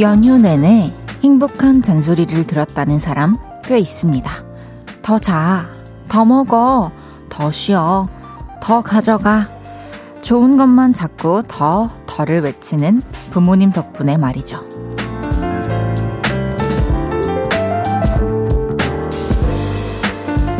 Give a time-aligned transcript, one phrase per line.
[0.00, 0.94] 연휴 내내
[1.24, 4.30] 행복한 잔소리를 들었다는 사람 꽤 있습니다.
[5.02, 5.66] 더 자,
[6.06, 6.92] 더 먹어,
[7.28, 8.08] 더 쉬어,
[8.60, 9.48] 더 가져가.
[10.22, 14.64] 좋은 것만 자꾸 더, 덜을 외치는 부모님 덕분에 말이죠.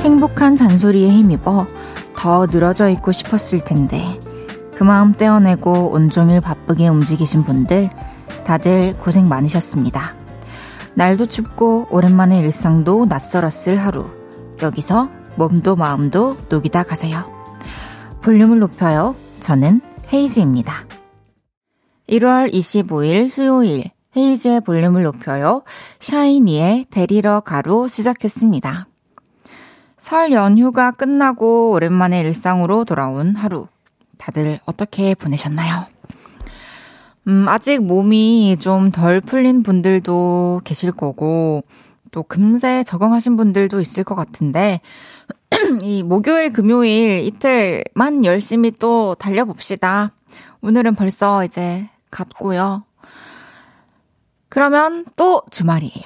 [0.00, 1.66] 행복한 잔소리에 힘입어
[2.16, 4.18] 더 늘어져 있고 싶었을 텐데
[4.74, 7.90] 그 마음 떼어내고 온종일 바쁘게 움직이신 분들
[8.48, 10.14] 다들 고생 많으셨습니다.
[10.94, 14.06] 날도 춥고 오랜만에 일상도 낯설었을 하루.
[14.62, 17.30] 여기서 몸도 마음도 녹이다 가세요.
[18.22, 19.14] 볼륨을 높여요.
[19.40, 20.72] 저는 헤이즈입니다.
[22.08, 25.62] 1월 25일 수요일 헤이즈의 볼륨을 높여요.
[26.00, 28.88] 샤이니의 데리러 가로 시작했습니다.
[29.98, 33.66] 설 연휴가 끝나고 오랜만에 일상으로 돌아온 하루.
[34.16, 35.97] 다들 어떻게 보내셨나요?
[37.28, 41.62] 음, 아직 몸이 좀 덜 풀린 분들도 계실 거고,
[42.10, 44.80] 또 금세 적응하신 분들도 있을 것 같은데,
[45.82, 50.12] 이 목요일, 금요일 이틀만 열심히 또 달려봅시다.
[50.62, 52.84] 오늘은 벌써 이제 갔고요.
[54.48, 56.04] 그러면 또 주말이에요.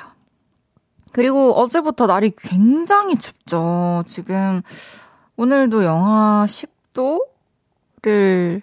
[1.12, 4.02] 그리고 어제부터 날이 굉장히 춥죠.
[4.06, 4.62] 지금
[5.36, 8.62] 오늘도 영하 10도를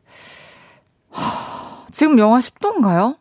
[2.00, 3.17] 지금 영하 10도인가요?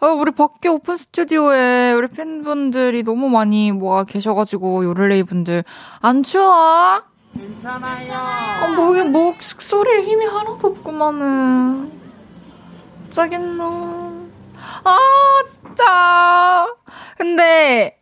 [0.00, 5.64] 아, 우리 밖에 오픈 스튜디오에 우리 팬분들이 너무 많이 모아 계셔가지고 요를레이 분들
[6.02, 7.00] 안 추워?
[7.32, 8.12] 괜찮아요.
[8.12, 11.90] 아, 목에 목 소리에 힘이 하나도 없구만은.
[13.08, 13.64] 짜겠노.
[14.84, 14.98] 아
[15.50, 16.66] 진짜.
[17.16, 17.98] 근데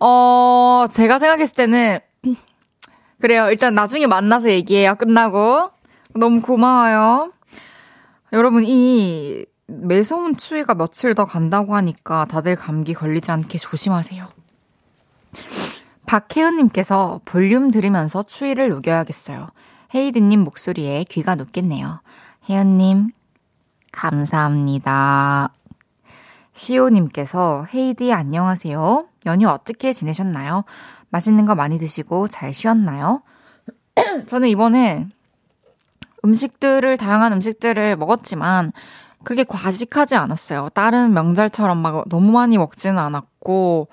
[0.00, 2.00] 어, 제가 생각했을 때는,
[3.20, 3.50] 그래요.
[3.50, 4.94] 일단 나중에 만나서 얘기해요.
[4.94, 5.72] 끝나고.
[6.14, 7.32] 너무 고마워요.
[8.32, 14.26] 여러분, 이 매서운 추위가 며칠 더 간다고 하니까 다들 감기 걸리지 않게 조심하세요.
[16.06, 19.48] 박혜은님께서 볼륨 들으면서 추위를 녹여야겠어요.
[19.94, 22.00] 헤이드님 목소리에 귀가 녹겠네요.
[22.48, 23.10] 혜은님,
[23.92, 25.52] 감사합니다.
[26.54, 29.06] 시오님께서 헤이디 안녕하세요.
[29.26, 30.64] 연휴 어떻게 지내셨나요?
[31.10, 33.22] 맛있는 거 많이 드시고 잘 쉬었나요?
[34.26, 35.08] 저는 이번에
[36.24, 38.72] 음식들을, 다양한 음식들을 먹었지만,
[39.24, 40.68] 그렇게 과식하지 않았어요.
[40.74, 43.88] 다른 명절처럼 막 너무 많이 먹지는 않았고,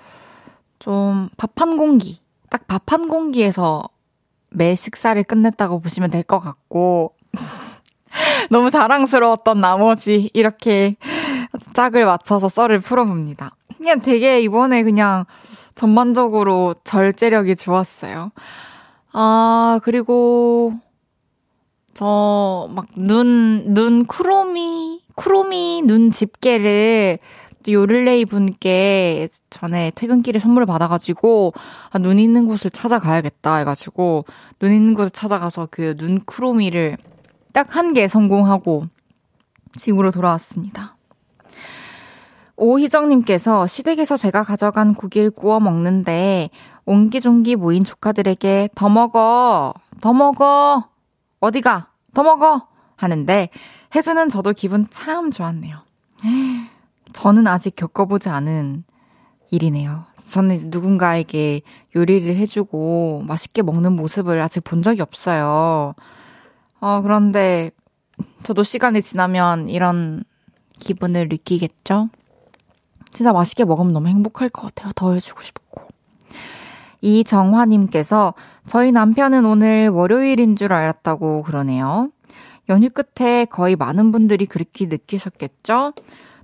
[0.79, 2.19] 좀 밥 한 공기,
[2.49, 3.83] 딱 밥 한 공기에서
[4.49, 7.13] 매 식사를 끝냈다고 보시면 될 것 같고,
[8.49, 10.95] 너무 자랑스러웠던 나머지 이렇게
[11.73, 13.51] 짝을 맞춰서 썰을 풀어봅니다.
[13.77, 15.25] 그냥 되게 이번에 그냥
[15.75, 18.31] 전반적으로 절제력이 좋았어요.
[19.13, 20.73] 아, 그리고
[21.93, 27.19] 저 막 눈, 눈 쿠로미, 쿠로미 눈 집게를
[27.67, 31.53] 요를레이 분께 전에 퇴근길에 선물을 받아가지고,
[31.91, 34.25] 아, 눈 있는 곳을 찾아가야겠다 해가지고,
[34.59, 36.97] 눈 있는 곳을 찾아가서 그눈 쿠로미를
[37.53, 38.85] 딱 한 개 성공하고
[39.77, 40.95] 집으로 돌아왔습니다.
[42.55, 46.49] 오희정님께서 시댁에서 제가 가져간 고기를 구워 먹는데
[46.85, 50.85] 옹기종기 모인 조카들에게 더 먹어, 더 먹어,
[51.39, 53.49] 어디가, 더 먹어 하는데
[53.95, 55.79] 해주는 저도 기분 참 좋았네요.
[57.13, 58.83] 저는 아직 겪어보지 않은
[59.51, 60.05] 일이네요.
[60.27, 61.61] 저는 누군가에게
[61.95, 65.95] 요리를 해주고 맛있게 먹는 모습을 아직 본 적이 없어요.
[66.79, 67.71] 어, 그런데
[68.43, 70.23] 저도 시간이 지나면 이런
[70.79, 72.09] 기분을 느끼겠죠?
[73.11, 74.91] 진짜 맛있게 먹으면 너무 행복할 것 같아요.
[74.95, 75.88] 더 해주고 싶고.
[77.01, 78.33] 이정화님께서
[78.67, 82.11] 저희 남편은 오늘 월요일인 줄 알았다고 그러네요.
[82.69, 85.93] 연휴 끝에 거의 많은 분들이 그렇게 느끼셨겠죠?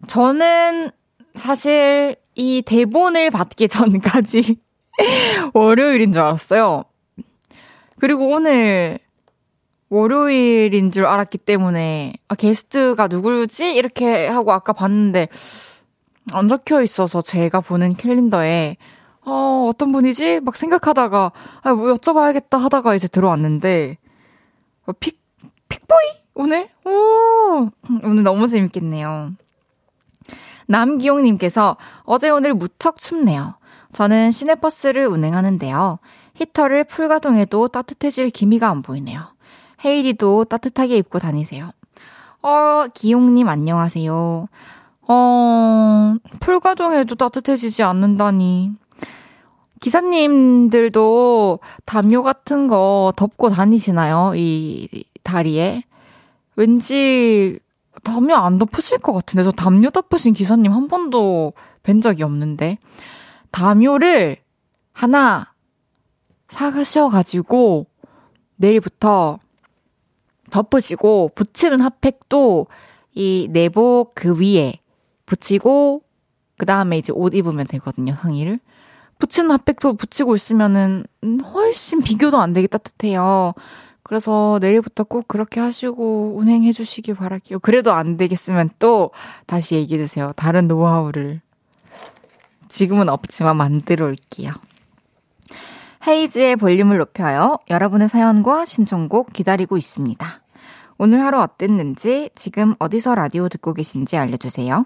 [0.08, 0.92] 저는
[1.36, 4.58] 사실 이 대본을 받기 전까지
[5.54, 6.86] 월요일인 줄 알았어요.
[8.00, 9.00] 그리고 오늘
[9.90, 13.76] 월요일인 줄 알았기 때문에 아, 게스트가 누구지?
[13.76, 15.30] 이렇게 하고 아까 봤는데
[16.32, 18.78] 안 적혀 있어서 제가 보는 캘린더에
[19.26, 20.42] 어, 어떤 분이지?
[20.42, 21.32] 막 생각하다가
[21.62, 23.98] 아, 뭐 여쭤봐야겠다 하다가 이제 들어왔는데
[24.86, 25.20] 어, 픽
[25.68, 26.70] 픽보이 오늘?
[26.86, 27.70] 오,
[28.04, 29.32] 오늘 너무 재밌겠네요.
[30.68, 33.56] 남기용님께서 어제 오늘 무척 춥네요.
[33.94, 36.00] 저는 시내버스를 운행하는데요.
[36.36, 39.22] 히터를 풀가동해도 따뜻해질 기미가 안 보이네요.
[39.84, 41.72] 헤이리도 따뜻하게 입고 다니세요.
[42.42, 44.48] 어, 기용님 안녕하세요.
[45.08, 48.74] 어, 풀가동해도 따뜻해지지 않는다니.
[49.82, 54.34] 기사님들도 담요 같은 거 덮고 다니시나요?
[54.36, 55.84] 이 다리에?
[56.56, 57.60] 왠지
[58.04, 59.44] 담요 안 덮으실 것 같은데.
[59.44, 62.78] 저 담요 덮으신 기사님 한 번도 뵌 적이 없는데.
[63.52, 64.38] 담요를
[64.92, 65.54] 하나
[66.50, 67.88] 사가셔가지고
[68.58, 69.40] 내일부터
[70.52, 72.68] 덮으시고 붙이는 핫팩도
[73.14, 74.80] 이 내복 그 위에
[75.26, 76.04] 붙이고
[76.58, 78.60] 그 다음에 이제 옷 입으면 되거든요, 상의를.
[79.20, 81.06] 붙이는 핫팩도 붙이고 있으면은
[81.54, 83.54] 훨씬 비교도 안 되게 따뜻해요.
[84.04, 87.60] 그래서 내일부터 꼭 그렇게 하시고 운행해 주시길 바랄게요.
[87.60, 89.12] 그래도 안 되겠으면 또
[89.48, 90.32] 다시 얘기해 주세요.
[90.36, 91.42] 다른 노하우를.
[92.68, 94.52] 지금은 없지만 만들어 올게요.
[96.08, 97.58] 헤이즈의 볼륨을 높여요.
[97.70, 100.28] 여러분의 사연과 신청곡 기다리고 있습니다.
[100.98, 104.86] 오늘 하루 어땠는지, 지금 어디서 라디오 듣고 계신지 알려주세요.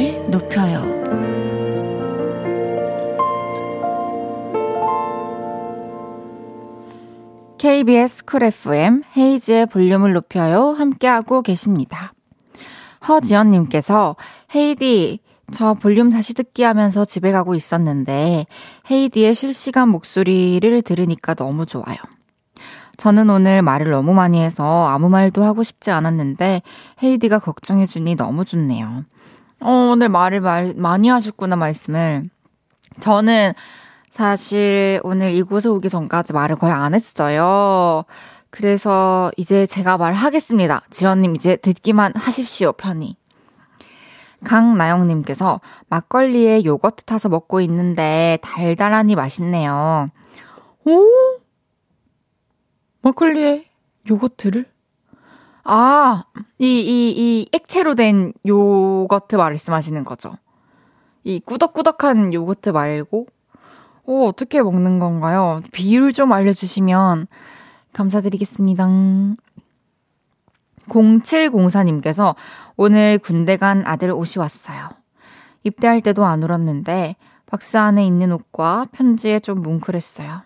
[0.00, 1.00] 볼륨을 높여요.
[7.58, 10.70] KBS 쿨 FM 헤이즈의 볼륨을 높여요.
[10.70, 12.14] 함께하고 계십니다.
[13.06, 14.16] 허지연님께서
[14.54, 15.20] 헤이디,
[15.52, 18.46] 저 볼륨 다시 듣기 하면서 집에 가고 있었는데
[18.90, 21.98] 헤이디의 실시간 목소리를 들으니까 너무 좋아요.
[22.96, 26.62] 저는 오늘 말을 너무 많이 해서 아무 말도 하고 싶지 않았는데
[27.02, 29.04] 헤이디가 걱정해주니 너무 좋네요.
[29.60, 32.30] 어, 오늘 말을 말, 많이 하셨구나, 말씀을.
[33.00, 33.52] 저는
[34.10, 38.04] 사실 오늘 이곳에 오기 전까지 말을 거의 안 했어요.
[38.50, 40.82] 그래서 이제 제가 말하겠습니다.
[40.90, 43.16] 지연님 이제 듣기만 하십시오, 편히.
[44.44, 50.10] 강나영님께서 막걸리에 요거트 타서 먹고 있는데 달달하니 맛있네요.
[50.86, 51.06] 오,
[53.02, 53.66] 머클리의
[54.08, 54.66] 요거트를?
[55.64, 56.24] 아,
[56.58, 60.32] 이, 이, 이 액체로 된 요거트 말씀하시는 거죠.
[61.24, 63.26] 이 꾸덕꾸덕한 요거트 말고,
[64.04, 65.60] 오, 어떻게 먹는 건가요?
[65.72, 67.26] 비율 좀 알려주시면
[67.92, 68.88] 감사드리겠습니다.
[70.88, 72.34] 0704님께서
[72.76, 74.88] 오늘 군대 간 아들 옷이 왔어요.
[75.62, 77.16] 입대할 때도 안 울었는데
[77.46, 80.42] 박스 안에 있는 옷과 편지에 좀 뭉클했어요.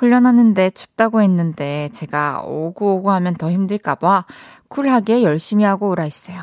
[0.00, 4.24] 훈련하는데 춥다고 했는데 제가 오구오구 하면 더 힘들까봐
[4.68, 6.42] 쿨하게 열심히 하고 오라 했어요.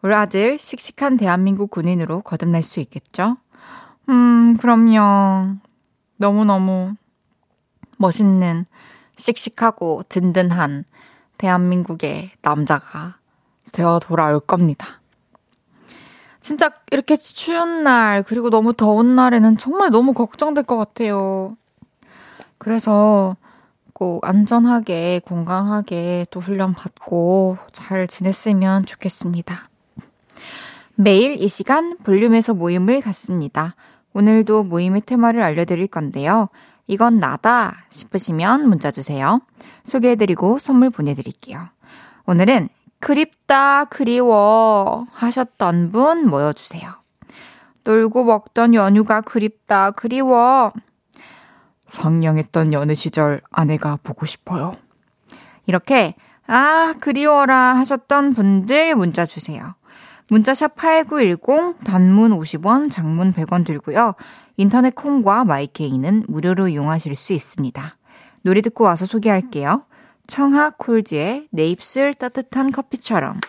[0.00, 3.36] 우리 아들 씩씩한 대한민국 군인으로 거듭날 수 있겠죠?
[4.08, 5.56] 음, 그럼요.
[6.18, 6.94] 너무너무
[7.96, 8.64] 멋있는,
[9.16, 10.84] 씩씩하고 든든한
[11.36, 13.16] 대한민국의 남자가
[13.72, 15.00] 되어 돌아올 겁니다.
[16.40, 21.56] 진짜 이렇게 추운 날, 그리고 너무 더운 날에는 정말 너무 걱정될 것 같아요.
[22.68, 23.34] 그래서
[23.94, 29.70] 꼭 안전하게, 건강하게 또 훈련 받고 잘 지냈으면 좋겠습니다.
[30.94, 33.74] 매일 이 시간 볼륨에서 모임을 갖습니다.
[34.12, 36.50] 오늘도 모임의 테마를 알려드릴 건데요.
[36.86, 39.40] 이건 나다 싶으시면 문자 주세요.
[39.84, 41.70] 소개해드리고 선물 보내드릴게요.
[42.26, 42.68] 오늘은
[43.00, 46.90] 그립다, 그리워 하셨던 분 모여주세요.
[47.84, 50.74] 놀고 먹던 연휴가 그립다, 그리워
[51.88, 54.76] 상냥했던 여느 시절 아내가 보고 싶어요.
[55.66, 56.14] 이렇게
[56.46, 59.74] 아 그리워라 하셨던 분들 문자 주세요.
[60.30, 64.14] 문자샵 8910 단문 50원 장문 100원 들고요.
[64.56, 67.96] 인터넷 콩과 마이케이는 무료로 이용하실 수 있습니다.
[68.42, 69.84] 노래 듣고 와서 소개할게요.
[70.26, 73.40] 청하 콜즈의 내 입술 따뜻한 커피처럼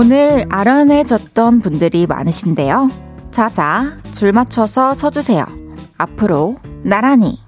[0.00, 2.90] 오늘 아련해졌던 분들이 많으신데요.
[3.30, 5.44] 자자, 줄 맞춰서 서주세요.
[5.98, 7.38] 앞으로 나란히.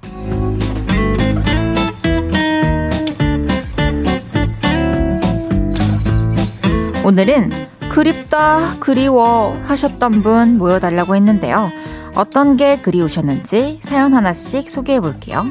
[7.07, 7.53] 오늘은
[7.89, 11.71] 그립다, 그리워 하셨던 분 모여달라고 했는데요.
[12.15, 15.47] 어떤 게 그리우셨는지 사연 하나씩 소개해 볼게요.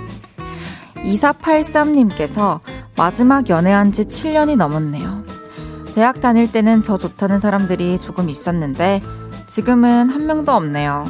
[0.98, 2.60] 2483님께서
[2.96, 5.41] 마지막 연애한 지 7년이 넘었네요.
[5.94, 9.02] 대학 다닐 때는 저 좋다는 사람들이 조금 있었는데
[9.48, 11.06] 지금은 한 명도 없네요.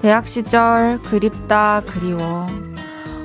[0.00, 2.46] 대학 시절 그립다 그리워.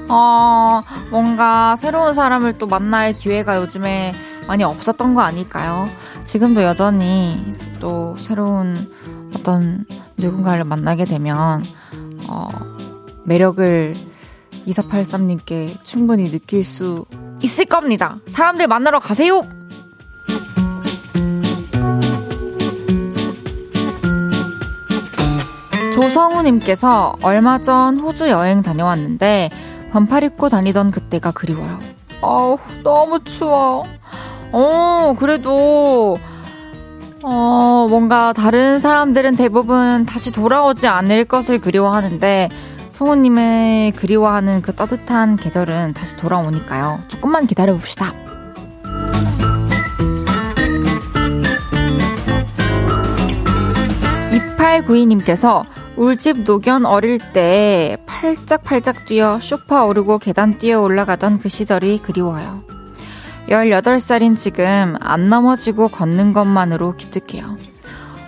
[0.10, 4.13] 어, 뭔가 새로운 사람을 또 만날 기회가 요즘에
[4.48, 5.88] 많이 없었던 거 아닐까요?
[6.25, 8.91] 지금도 여전히 또 새로운
[9.33, 9.86] 어떤
[10.17, 11.63] 누군가를 만나게 되면,
[12.27, 12.48] 어,
[13.24, 13.95] 매력을
[14.67, 17.05] 2483님께 충분히 느낄 수
[17.41, 18.17] 있을 겁니다.
[18.27, 19.43] 사람들 만나러 가세요!
[26.01, 29.50] 조성우님께서 얼마 전 호주 여행 다녀왔는데
[29.91, 31.79] 반팔 입고 다니던 그때가 그리워요.
[32.22, 33.84] 어우, 너무 추워.
[34.51, 36.17] 어, 그래도,
[37.24, 42.50] 어, 뭔가 다른 사람들은 대부분 다시 돌아오지 않을 것을 그리워하는데,
[42.89, 47.00] 성우님의 그리워하는 그 따뜻한 계절은 다시 돌아오니까요.
[47.08, 48.13] 조금만 기다려봅시다.
[54.31, 55.65] 2892님께서
[55.98, 62.63] 울집 노견 어릴 때 팔짝팔짝 뛰어 쇼파 오르고 계단 뛰어 올라가던 그 시절이 그리워요.
[63.50, 67.57] 18살인 지금 안 넘어지고 걷는 것만으로 기특해요.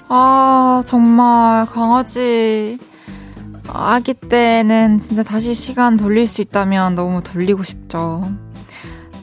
[0.09, 2.77] 아, 정말 강아지
[3.67, 8.29] 아기 때는 진짜 다시 시간 돌릴 수 있다면 너무 돌리고 싶죠.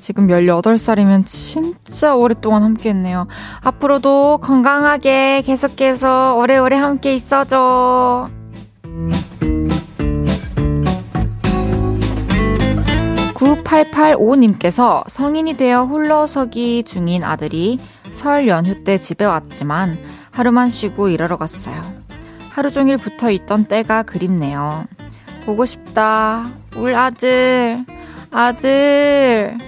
[0.00, 3.28] 지금 18살이면 진짜 오랫동안 함께 했네요.
[3.62, 8.28] 앞으로도 건강하게 계속해서 오래오래 함께 있어줘.
[13.35, 17.78] 9885님께서 성인이 되어 홀로서기 중인 아들이
[18.12, 19.99] 설 연휴 때 집에 왔지만
[20.30, 21.80] 하루만 쉬고 일하러 갔어요.
[22.50, 24.85] 하루 종일 붙어 있던 때가 그립네요.
[25.47, 26.50] 보고 싶다.
[26.76, 27.85] 울 아들.
[28.30, 29.58] 아들.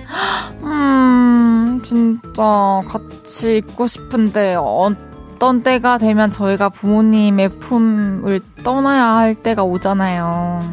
[0.62, 10.73] 음, 진짜 같이 있고 싶은데 어떤 때가 되면 저희가 부모님의 품을 떠나야 할 때가 오잖아요.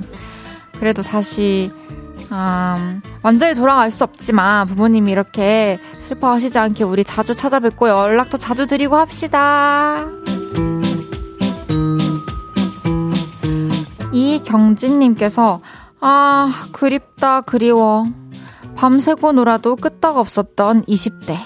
[0.80, 1.72] 그래도 다시
[2.32, 8.96] 음, 완전히 돌아갈 수 없지만 부모님이 이렇게 슬퍼하시지 않게 우리 자주 찾아뵙고 연락도 자주 드리고
[8.96, 10.06] 합시다.
[14.12, 15.62] 이경진님께서
[16.02, 18.06] 아 그립다 그리워
[18.76, 21.38] 밤새고 놀아도 끄떡 없었던 20대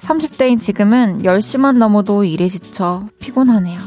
[0.00, 3.80] 30대인 지금은 10시만 넘어도 일에 지쳐 피곤하네요.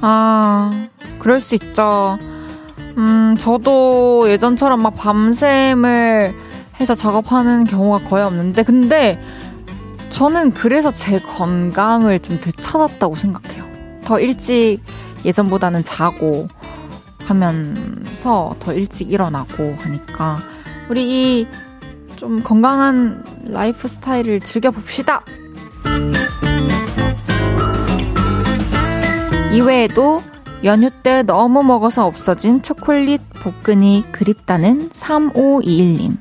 [0.00, 2.18] 아 그럴 수 있죠.
[2.96, 6.34] 음, 저도 예전처럼 막 밤샘을
[6.80, 9.22] 해서 작업하는 경우가 거의 없는데, 근데
[10.10, 13.64] 저는 그래서 제 건강을 좀 되찾았다고 생각해요.
[14.04, 14.80] 더 일찍
[15.24, 16.48] 예전보다는 자고
[17.28, 20.38] 하면서 더 일찍 일어나고 하니까,
[20.88, 21.68] 우리 이
[22.18, 25.22] 좀 건강한 라이프 스타일을 즐겨봅시다!
[29.52, 30.20] 이외에도
[30.64, 33.20] 연휴 때 너무 먹어서 없어진 초콜릿
[33.64, 36.16] 복근이 그립다는 3521님.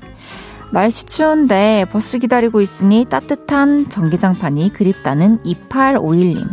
[0.71, 6.47] 날씨 추운데 버스 기다리고 있으니 따뜻한 전기장판이 그립다는 2851님.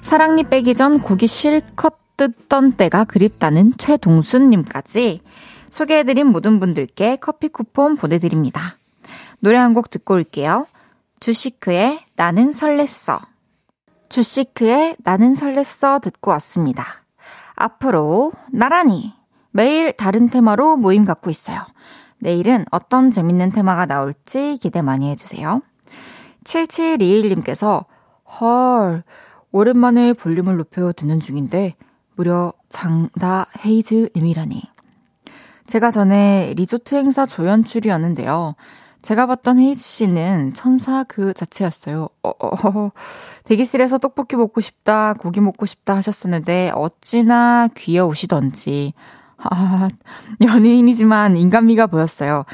[0.00, 5.22] 사랑니 빼기 전 고기 실컷 뜯던 때가 그립다는 최동순님까지
[5.70, 8.74] 소개해드린 모든 분들께 커피 쿠폰 보내드립니다.
[9.38, 10.66] 노래 한 곡 듣고 올게요.
[11.20, 13.20] 주시크의 나는 설렜어.
[14.10, 16.84] 주시크의 나는 설렜어 듣고 왔습니다.
[17.54, 19.14] 앞으로 나란히
[19.50, 21.60] 매일 다른 테마로 모임 갖고 있어요.
[22.18, 25.62] 내일은 어떤 재밌는 테마가 나올지 기대 많이 해주세요.
[26.44, 27.86] 7721님께서
[28.40, 29.04] 헐
[29.52, 31.76] 오랜만에 볼륨을 높여 듣는 중인데
[32.20, 34.62] 무려 장다 헤이즈님이라니.
[35.66, 38.56] 제가 전에 리조트 행사 조연출이었는데요.
[39.00, 42.10] 제가 봤던 헤이즈 씨는 천사 그 자체였어요.
[42.22, 42.90] 어, 어, 어,
[43.44, 48.92] 대기실에서 떡볶이 먹고 싶다, 고기 먹고 싶다 하셨었는데 어찌나 귀여우시던지.
[49.38, 49.88] 아,
[50.44, 52.44] 연예인이지만 인간미가 보였어요.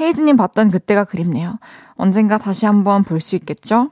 [0.00, 1.58] 헤이즈님 봤던 그때가 그립네요.
[1.96, 3.90] 언젠가 다시 한번 볼 수 있겠죠?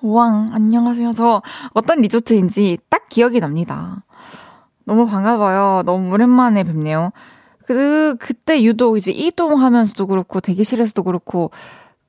[0.00, 1.10] 우왕, 안녕하세요.
[1.12, 1.42] 저
[1.74, 4.04] 어떤 리조트인지 딱 기억이 납니다.
[4.84, 5.82] 너무 반가워요.
[5.84, 7.12] 너무 오랜만에 뵙네요.
[7.66, 11.50] 그, 그때 유독 이제 이동하면서도 그렇고, 대기실에서도 그렇고,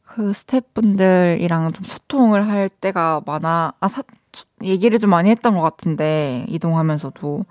[0.04, 4.04] 그 스태프분들이랑 좀 소통을 할 때가 많아, 아, 사,
[4.64, 7.46] 얘기를 좀 많이 했던 것 같은데, 이동하면서도.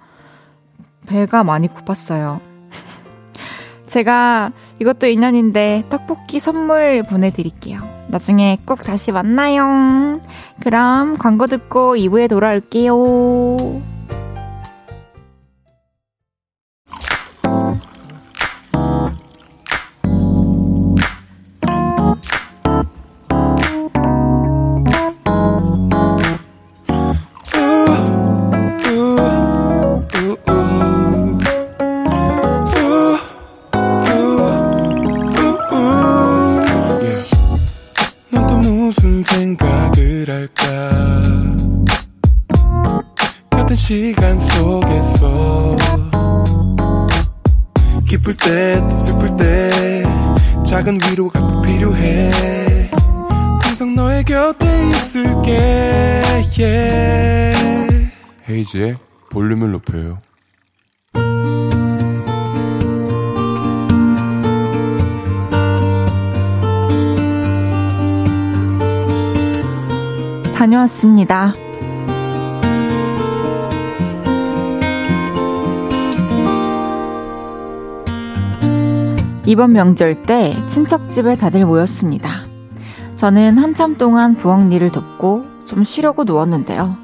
[1.07, 2.40] 배가 많이 고팠어요.
[3.87, 7.81] 제가 이것도 인연인데 떡볶이 선물 보내드릴게요.
[8.09, 10.21] 나중에 꼭 다시 만나요.
[10.61, 13.91] 그럼 광고 듣고 2부에 돌아올게요.
[56.59, 58.11] Yeah.
[58.49, 58.97] 헤이지의
[59.30, 60.21] 볼륨을 높여요
[70.54, 71.54] 다녀왔습니다.
[79.44, 82.44] 이번 명절 때 친척집에 다들 모였습니다.
[83.16, 86.99] 저는 한참 동안 부엌 일을 돕고 좀 쉬려고 누웠는데요.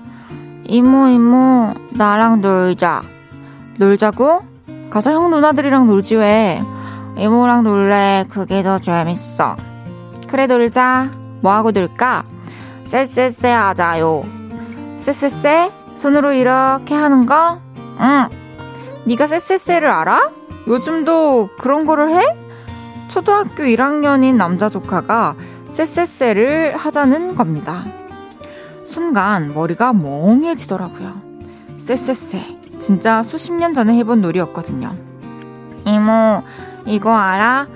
[0.66, 3.02] 이모, 이모, 나랑 놀자.
[3.78, 4.42] 놀자고?
[4.90, 6.62] 가서 형 누나들이랑 놀지 왜?
[7.16, 8.26] 이모랑 놀래.
[8.28, 9.56] 그게 더 재밌어.
[10.28, 11.10] 그래, 놀자.
[11.40, 12.24] 뭐하고 놀까?
[12.84, 14.26] 쎄쎄쎄 하자요.
[14.98, 15.72] 쎄쎄쎄?
[15.94, 17.60] 손으로 이렇게 하는 거?
[18.00, 18.28] 응.
[19.04, 20.28] 네가 쎄쎄쎄를 알아?
[20.66, 22.20] 요즘도 그런 거를 해?
[23.08, 25.36] 초등학교 1학년인 남자 조카가
[25.70, 27.86] 쎄쎄쎄를 하자는 겁니다.
[28.88, 31.20] 순간 머리가 멍해지더라고요.
[31.78, 32.58] 쎄쎄쎄.
[32.80, 34.94] 진짜 수십 년 전에 해본 놀이였거든요.
[35.84, 36.42] 이모,
[36.86, 37.66] 이거 알아?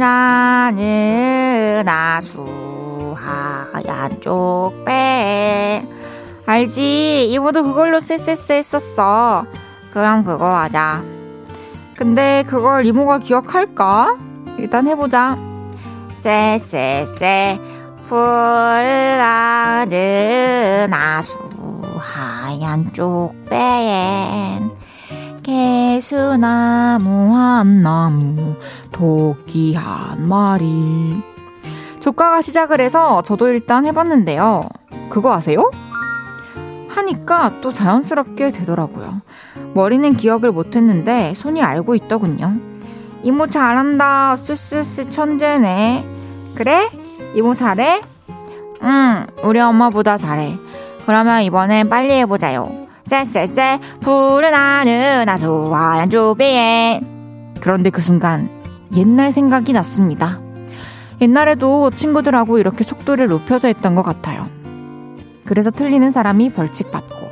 [0.00, 5.86] 하늘 나수 하얀 쪽배
[6.46, 7.28] 알지?
[7.30, 9.44] 이모도 그걸로 쎄쎄쎄 했었어.
[9.92, 11.02] 그럼 그거 하자.
[11.96, 14.16] 근데 그걸 이모가 기억할까?
[14.58, 15.36] 일단 해보자.
[16.16, 17.60] 쎄쎄쎄
[18.08, 19.88] 푸르라는
[20.92, 21.36] 아수
[21.98, 24.70] 하얀 쪽배엔
[25.42, 28.56] 개수나무 한 나무
[28.92, 31.22] 토끼 한 마리
[32.00, 34.62] 조카가 시작을 해서 저도 일단 해봤는데요.
[35.10, 35.70] 그거 아세요?
[36.88, 39.20] 하니까 또 자연스럽게 되더라고요.
[39.74, 42.56] 머리는 기억을 못했는데 손이 알고 있더군요.
[43.22, 44.36] 이모 잘한다.
[44.36, 46.06] 쓰쓰쓰 천재네.
[46.54, 46.88] 그래?
[47.38, 48.02] 이모 잘해?
[48.82, 50.58] 응, 우리 엄마보다 잘해.
[51.06, 52.88] 그러면 이번엔 빨리 해보자요.
[53.04, 57.00] 쎄쎄쎄 푸른 하늘 나수 하얀 조비에
[57.60, 58.50] 그런데 그 순간
[58.96, 60.40] 옛날 생각이 났습니다.
[61.20, 64.48] 옛날에도 친구들하고 이렇게 속도를 높여서 했던 것 같아요.
[65.44, 67.30] 그래서 틀리는 사람이 벌칙 받고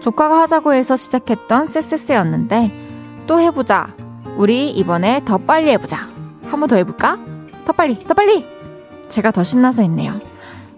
[0.00, 2.72] 조카가 하자고 해서 시작했던 쎄쎄쎄였는데
[3.26, 3.88] 또 해보자.
[4.38, 6.08] 우리 이번에 더 빨리 해보자.
[6.46, 7.18] 한 번 더 해볼까?
[7.66, 8.55] 더 빨리, 더 빨리!
[9.08, 10.14] 제가 더 신나서 했네요.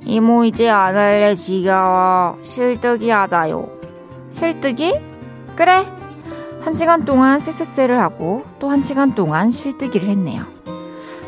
[0.04, 2.38] 이모 이제 안 할래 지겨워.
[2.42, 3.68] 실뜨기 하자요.
[4.30, 4.94] 실뜨기?
[5.56, 5.84] 그래.
[6.62, 10.44] 한 시간 동안 쎄쎄쎄를 하고 또 한 시간 동안 실뜨기를 했네요.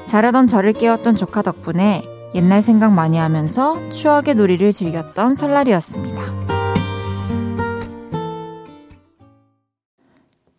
[0.06, 2.02] 잘하던 저를 깨웠던 조카 덕분에
[2.34, 6.20] 옛날 생각 많이 하면서 추억의 놀이를 즐겼던 설날이었습니다.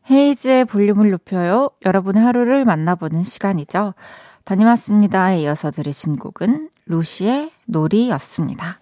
[0.10, 1.70] 헤이즈의 볼륨을 높여요.
[1.86, 3.94] 여러분의 하루를 만나보는 시간이죠.
[4.46, 8.80] 다녀왔습니다에 이어서 들으신 곡은 루시의 놀이였습니다.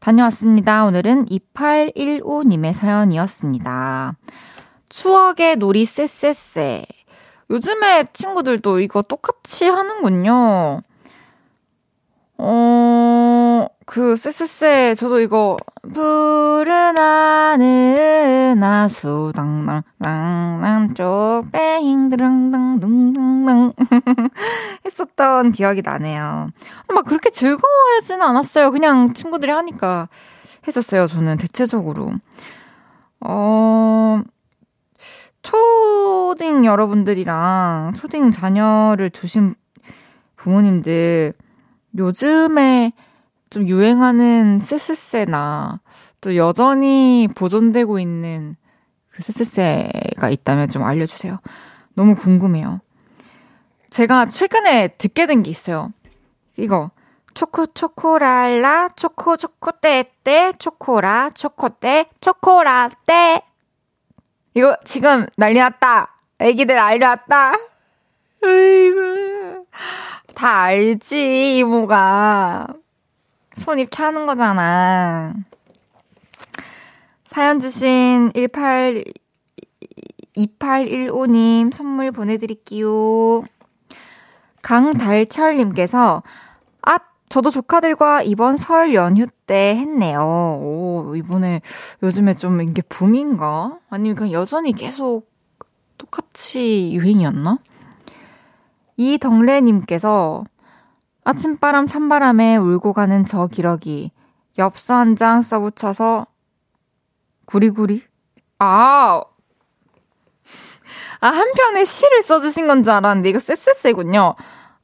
[0.00, 0.84] 다녀왔습니다.
[0.84, 4.14] 오늘은 2815님의 사연이었습니다.
[4.88, 6.86] 추억의 놀이 쎄쎄쎄.
[7.50, 10.82] 요즘에 친구들도 이거 똑같이 하는군요.
[12.38, 15.56] 어, 그, 쎄쎄쎄, 저도 이거,
[17.56, 23.72] 하늘, 나수, 당 당, 당당, 쪽뱅, 드랑 당, 둥둥당.
[24.84, 26.50] 했었던 기억이 나네요.
[26.92, 28.70] 막 그렇게 즐거워하지는 않았어요.
[28.70, 30.08] 그냥 친구들이 하니까
[30.66, 31.06] 했었어요.
[31.06, 32.10] 저는 대체적으로.
[33.20, 34.20] 어,
[35.42, 39.54] 초딩 여러분들이랑 초딩 자녀를 두신
[40.36, 41.32] 부모님들,
[41.96, 42.92] 요즘에
[43.50, 45.80] 좀 유행하는 쎄쎄쎄나
[46.20, 48.56] 또 여전히 보존되고 있는
[49.10, 51.38] 그 쎄쎄쎄가 있다면 좀 알려주세요.
[51.94, 52.80] 너무 궁금해요.
[53.90, 55.92] 제가 최근에 듣게 된 게 있어요.
[56.56, 56.90] 이거.
[57.34, 63.42] 초코 초코랄라 초코 초코떼떼 초코라 초코떼 초코라떼
[64.54, 66.14] 이거 지금 난리 났다.
[66.38, 67.52] 애기들 알려왔다.
[68.42, 69.66] 으이구.
[70.36, 72.66] 다 알지, 이모가.
[73.54, 75.32] 손 이렇게 하는 거잖아.
[77.24, 79.02] 사연 주신 18,
[80.36, 83.44] 2815님 선물 보내드릴게요.
[84.60, 86.22] 강달철님께서,
[86.82, 86.98] 아,
[87.30, 90.20] 저도 조카들과 이번 설 연휴 때 했네요.
[90.20, 91.62] 오, 이번에
[92.02, 93.78] 요즘에 좀 이게 붐인가?
[93.88, 95.30] 아니면 그냥 여전히 계속
[95.96, 97.58] 똑같이 유행이었나?
[98.96, 100.44] 이덕래님께서
[101.24, 104.12] 아침바람 찬바람에 울고 가는 저 기러기
[104.58, 106.26] 엽서 한 장 써붙여서
[107.46, 108.02] 구리구리
[108.58, 109.22] 아
[111.20, 114.34] 아, 한편에 시를 써주신 건 줄 알았는데, 이거 쎄쎄쎄군요.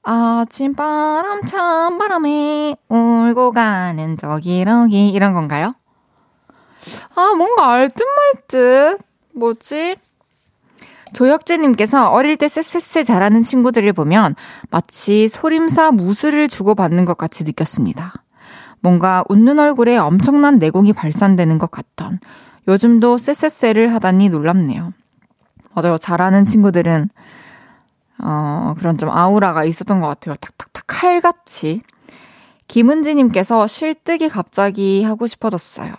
[0.02, 5.74] 아침바람 찬바람에 울고 가는 저기러기 이런 건가요?
[7.14, 8.98] 아 뭔가 알듯 말듯
[9.34, 9.96] 뭐지?
[11.12, 14.34] 조혁재님께서 어릴 때 쎄쎄쎄 잘하는 친구들을 보면
[14.70, 18.12] 마치 소림사 무술을 주고받는 것 같이 느꼈습니다.
[18.80, 22.18] 뭔가 웃는 얼굴에 엄청난 내공이 발산되는 것 같던
[22.68, 24.92] 요즘도 쎄쎄쎄를 하다니 놀랍네요.
[25.74, 25.98] 맞아요.
[25.98, 27.08] 잘하는 친구들은
[28.18, 30.34] 어, 그런 좀 아우라가 있었던 것 같아요.
[30.34, 31.82] 탁탁탁 칼같이.
[32.68, 35.94] 김은지님께서 실뜨기 갑자기 하고 싶어졌어요.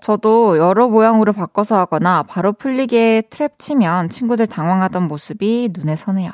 [0.00, 6.30] 저도 여러 모양으로 바꿔서 하거나 바로 풀리게 트랩 치면 친구들 당황하던 모습이 눈에 선해요.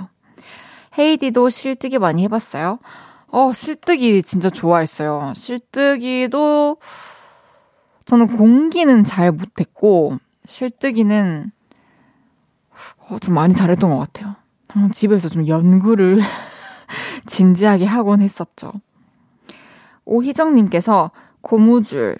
[0.99, 2.79] 헤이디도 실뜨기 많이 해봤어요?
[3.29, 5.33] 어, 실뜨기 진짜 좋아했어요.
[5.35, 6.77] 실뜨기도
[8.05, 11.51] 저는 공기는 잘 못했고, 실뜨기는
[13.09, 14.37] 어, 좀 많이 잘했던 것 같아요.
[14.93, 16.21] 집에서 좀 연구를
[17.27, 18.73] 진지하게 하곤 했었죠.
[20.05, 22.17] 오희정님께서 고무줄,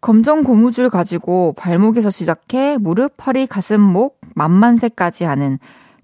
[0.00, 5.58] 검정 고무줄 가지고 발목에서 시작해 무릎, 허리, 가슴, 목, 만만세까지 하는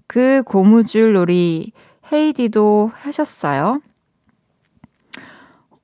[0.07, 1.71] 그 고무줄 놀이
[2.11, 3.81] 헤이디도 하셨어요?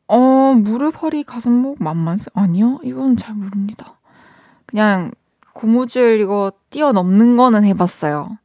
[0.07, 2.31] 어, 무릎, 허리, 가슴, 목, 만만세?
[2.33, 2.79] 아니요?
[2.83, 3.97] 이건 잘 모릅니다.
[4.65, 5.11] 그냥
[5.53, 8.37] 고무줄 이거 뛰어넘는 거는 해봤어요.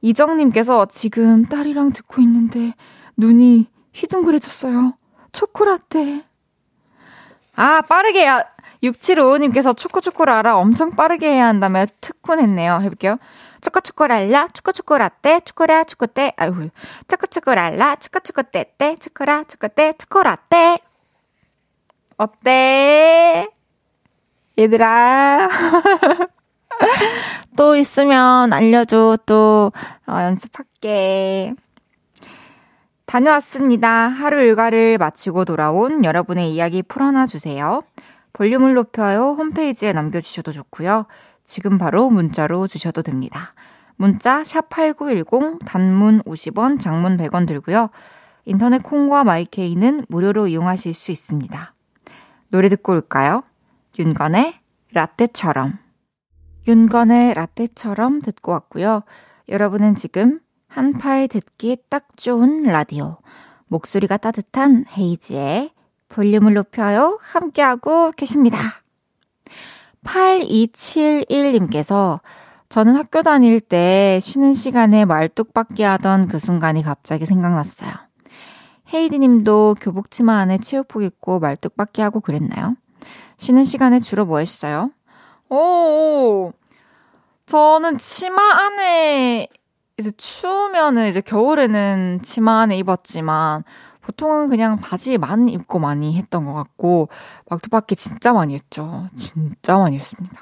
[0.00, 2.74] 이정님께서 지금 딸이랑 듣고 있는데
[3.16, 4.94] 눈이 휘둥그레졌어요.
[5.32, 6.24] 초코라떼.
[7.56, 8.44] 아, 빠르게 해야.
[8.82, 12.80] 6755님께서 초코초코라라 엄청 빠르게 해야 한다며 특훈했네요.
[12.82, 13.18] 해볼게요.
[13.62, 16.68] 초코초코랄라, 초코초코라떼, 초코라, 초코떼, 아유,
[17.08, 20.78] 초코초코랄라, 초코초코떼떼, 초코라, 초코떼, 초코라떼.
[22.18, 23.48] 어때?
[24.58, 25.48] 얘들아.
[27.56, 29.18] 또 있으면 알려줘.
[29.26, 29.72] 또
[30.06, 31.54] 어, 연습할게.
[33.06, 33.88] 다녀왔습니다.
[33.88, 37.82] 하루 일과를 마치고 돌아온 여러분의 이야기 풀어놔 주세요.
[38.32, 39.34] 볼륨을 높여요.
[39.38, 41.06] 홈페이지에 남겨주셔도 좋고요.
[41.44, 43.54] 지금 바로 문자로 주셔도 됩니다.
[43.96, 47.90] 문자 샵8910 단문 50원, 장문 100원 들고요.
[48.44, 51.74] 인터넷 콩과 마이케이는 무료로 이용하실 수 있습니다.
[52.50, 53.44] 노래 듣고 올까요?
[53.98, 54.58] 윤건의
[54.92, 55.78] 라떼처럼
[56.66, 59.02] 윤건의 라떼처럼 듣고 왔고요.
[59.48, 60.40] 여러분은 지금
[60.74, 63.18] 한파에 듣기 딱 좋은 라디오
[63.68, 65.70] 목소리가 따뜻한 헤이지의
[66.08, 68.58] 볼륨을 높여요 함께하고 계십니다.
[70.02, 72.18] 8271님께서
[72.68, 77.92] 저는 학교 다닐 때 쉬는 시간에 말뚝박기 하던 그 순간이 갑자기 생각났어요.
[78.92, 82.74] 헤이디 님도 교복 치마 안에 체육복 입고 말뚝박기 하고 그랬나요?
[83.36, 84.90] 쉬는 시간에 주로 뭐 했어요?
[85.48, 86.50] 오,
[87.46, 89.46] 저는 치마 안에
[89.98, 93.62] 이제 추우면은 이제 겨울에는 치마 안에 입었지만
[94.00, 97.08] 보통은 그냥 바지만 입고 많이 했던 것 같고
[97.48, 99.06] 막두바퀴 진짜 많이 했죠.
[99.16, 100.40] 진짜 많이 했습니다.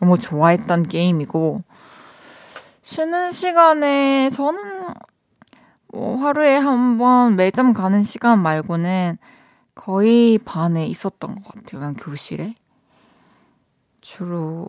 [0.00, 1.62] 너무 좋아했던 게임이고
[2.82, 4.94] 쉬는 시간에 저는
[5.88, 9.18] 뭐 하루에 한 번 매점 가는 시간 말고는
[9.74, 11.80] 거의 반에 있었던 것 같아요.
[11.80, 12.54] 그냥 교실에.
[14.00, 14.68] 주로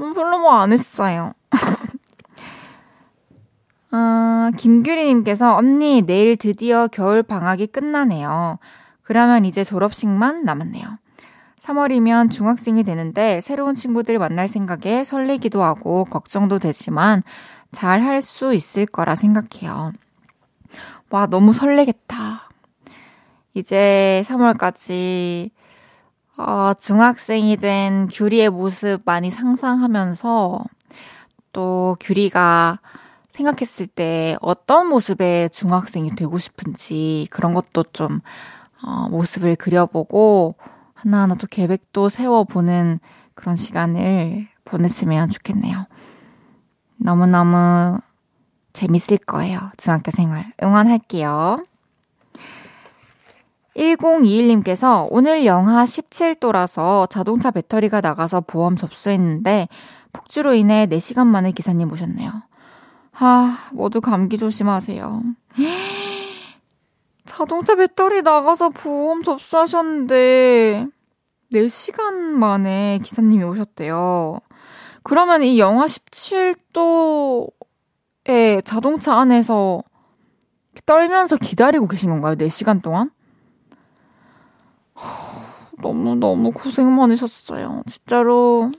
[0.00, 1.32] 음, 별로 뭐 안 했어요.
[3.90, 8.58] 아, 김규리님께서 언니 내일 드디어 겨울 방학이 끝나네요.
[9.02, 10.98] 그러면 이제 졸업식만 남았네요.
[11.62, 17.22] 3월이면 중학생이 되는데 새로운 친구들 만날 생각에 설레기도 하고 걱정도 되지만
[17.72, 19.92] 잘 할 수 있을 거라 생각해요.
[21.10, 22.48] 와, 너무 설레겠다.
[23.54, 25.50] 이제 3월까지
[26.36, 30.64] 어, 중학생이 된 규리의 모습 많이 상상하면서
[31.52, 32.80] 또 규리가
[33.36, 38.20] 생각했을 때 어떤 모습의 중학생이 되고 싶은지 그런 것도 좀
[38.82, 40.56] 어, 모습을 그려보고
[40.94, 43.00] 하나하나 또 계획도 세워보는
[43.34, 45.86] 그런 시간을 보냈으면 좋겠네요.
[46.96, 47.98] 너무너무
[48.72, 49.70] 재밌을 거예요.
[49.76, 50.52] 중학교 생활.
[50.62, 51.64] 응원할게요.
[53.76, 59.68] 1021님께서 오늘 영하 17도라서 자동차 배터리가 나가서 보험 접수했는데
[60.14, 62.32] 폭주로 인해 4시간 만에 기사님 오셨네요.
[63.18, 65.22] 아, 모두 감기 조심하세요.
[67.24, 70.86] 자동차 배터리 나가서 보험 접수하셨는데
[71.52, 74.40] 4시간 만에 기사님이 오셨대요.
[75.02, 77.50] 그러면 이 영하 17도에
[78.64, 79.82] 자동차 안에서
[80.84, 82.34] 떨면서 기다리고 계신 건가요?
[82.34, 83.10] 4시간 동안?
[85.78, 87.82] 너무너무 고생 많으셨어요.
[87.86, 88.72] 진짜로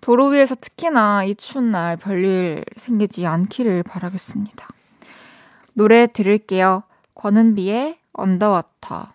[0.00, 4.68] 도로 위에서 특히나 이 추운 날 별일 생기지 않기를 바라겠습니다.
[5.74, 6.82] 노래 들을게요.
[7.14, 9.06] 권은비의 언더워터.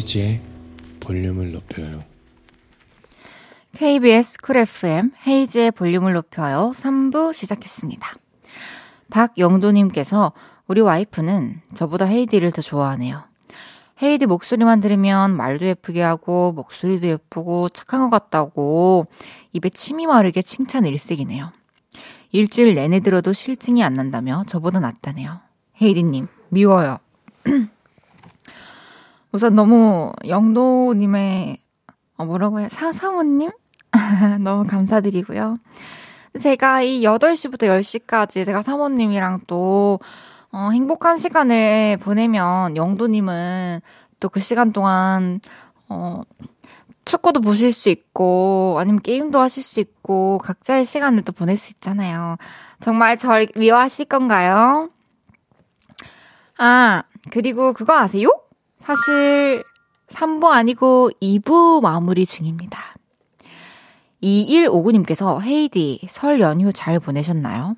[0.00, 0.40] 헤이즈의
[1.00, 2.02] 볼륨을 높여요.
[3.74, 6.72] KBS 쿨 FM 헤이즈의 볼륨을 높여요.
[6.74, 8.14] 3부 시작했습니다.
[9.10, 10.32] 박영도님께서
[10.66, 13.24] 우리 와이프는 저보다 헤이디를 더 좋아하네요.
[14.02, 19.06] 헤이디 목소리만 들으면 말도 예쁘게 하고 목소리도 예쁘고 착한 것 같다고
[19.52, 21.52] 입에 침이 마르게 칭찬 일색이네요.
[22.32, 25.40] 일주일 내내 들어도 싫증이 안 난다며 저보다 낫다네요.
[25.82, 26.98] 헤이디님 미워요.
[29.32, 31.58] 우선 너무 영도님의
[32.16, 33.50] 어, 뭐라고 해 사사모님
[34.42, 35.58] 너무 감사드리고요.
[36.40, 39.98] 제가 이 8시부터 10시까지 제가 사모님이랑 또
[40.52, 43.80] 어, 행복한 시간을 보내면 영도님은
[44.20, 45.40] 또 그 시간 동안
[45.88, 46.22] 어,
[47.04, 52.36] 축구도 보실 수 있고 아니면 게임도 하실 수 있고 각자의 시간을 또 보낼 수 있잖아요.
[52.80, 54.90] 정말 절 미워하실 건가요?
[56.58, 58.30] 아, 그리고 그거 아세요?
[58.90, 59.62] 사실
[60.08, 62.80] 3부 아니고 2부 마무리 중입니다.
[64.20, 67.76] 2159님께서 헤이디 설 연휴 잘 보내셨나요?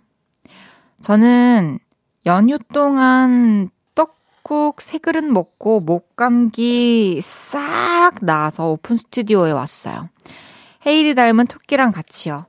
[1.03, 1.81] 저는
[2.25, 10.09] 연휴 동안 떡국 세 그릇 먹고 목 감기 싹 나아서 오픈 스튜디오에 왔어요.
[10.87, 12.46] 헤이디 닮은 토끼랑 같이요.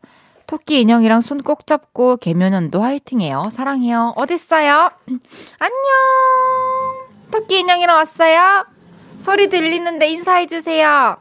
[0.48, 3.50] 토끼 인형이랑 손 꼭 잡고 개면연도 화이팅해요.
[3.52, 4.14] 사랑해요.
[4.16, 4.90] 어딨어요?
[5.60, 7.03] 안녕!
[7.34, 8.68] 토끼 인형이랑 왔어요?
[9.18, 11.18] 소리 들리는데 인사해주세요.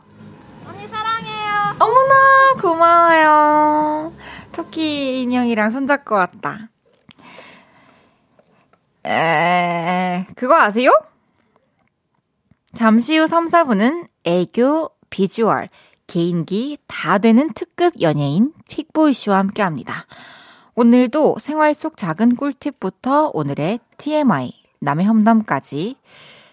[0.69, 1.77] 언니 사랑해요.
[1.79, 4.13] 어머나, 고마워요.
[4.53, 6.69] 토끼 인형이랑 손잡고 왔다.
[9.07, 10.91] 에, 그거 아세요?
[12.75, 15.71] 잠시 후 3, 4분은 애교, 비주얼,
[16.09, 19.95] 개인기 다 되는 특급 연예인 픽보이 씨와 함께 합니다.
[20.75, 25.97] 오늘도 생활 속 작은 꿀팁부터 오늘의 TMI, 남의 험담까지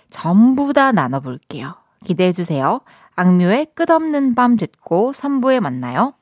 [0.09, 1.75] 전부 다 나눠볼게요.
[2.05, 2.81] 기대해주세요.
[3.15, 6.13] 악뮤의 끝없는 밤 듣고 3부에 만나요.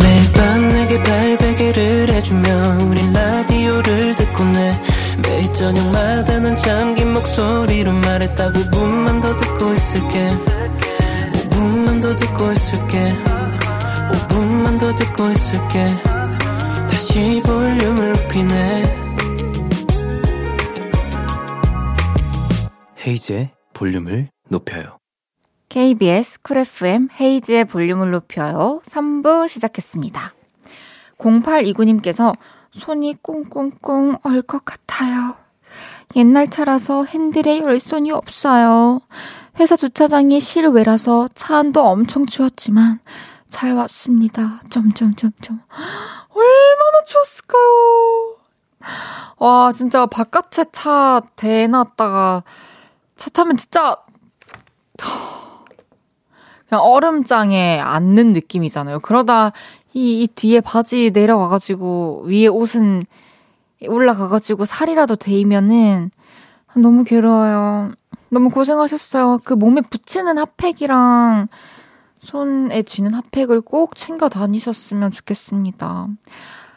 [0.00, 4.82] 매일 밤 내게 발베개를 해주며 우린 라디오를 듣고 내
[5.22, 10.30] 매일 저녁마다 넌 잠긴 목소리로 말했다 5분만 더 듣고 있을게
[11.50, 13.43] 5분만 더 듣고 있을게
[14.34, 15.94] 5분만 더 듣고 있을게
[16.90, 18.84] 다시 볼륨을 높이네
[23.06, 24.98] 헤이지의 볼륨을 높여요.
[25.68, 28.80] KBS 쿨 FM 헤이즈의 볼륨을 높여요.
[28.86, 30.34] 3부 시작했습니다.
[31.18, 32.34] 0829님께서
[32.72, 35.36] 손이 꽁꽁꽁 얼 것 같아요.
[36.16, 39.00] 옛날 차라서 핸들에 열선이 없어요.
[39.60, 42.98] 회사 주차장이 실외라서 차 안도 엄청 추웠지만
[43.54, 44.60] 잘 왔습니다.
[44.68, 45.60] 점점점점.
[46.28, 48.36] 얼마나 추웠을까요?
[49.38, 52.42] 와, 진짜 바깥에 차 대놨다가
[53.14, 53.96] 차 타면 진짜
[56.68, 58.98] 그냥 얼음장에 앉는 느낌이잖아요.
[58.98, 59.52] 그러다
[59.92, 63.06] 이, 이 뒤에 바지 내려와가지고 위에 옷은
[63.86, 66.10] 올라가가지고 살이라도 데이면은
[66.74, 67.92] 너무 괴로워요.
[68.30, 69.38] 너무 고생하셨어요.
[69.44, 71.46] 그 몸에 붙이는 핫팩이랑
[72.24, 76.08] 손에 쥐는 핫팩을 꼭 챙겨 다니셨으면 좋겠습니다.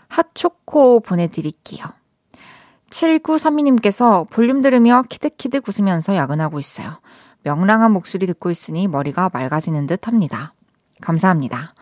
[0.10, 1.86] 핫초코 보내드릴게요.
[2.90, 7.00] 7932님께서 볼륨 들으며 키득키득 웃으면서 야근하고 있어요.
[7.44, 10.54] 명랑한 목소리 듣고 있으니 머리가 맑아지는 듯 합니다.
[11.02, 11.74] 감사합니다.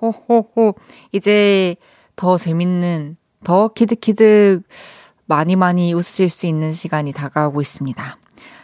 [0.00, 0.74] 호호호.
[1.12, 1.76] 이제
[2.14, 4.62] 더 재밌는, 더 키득키득
[5.24, 8.18] 많이 많이 웃으실 수 있는 시간이 다가오고 있습니다.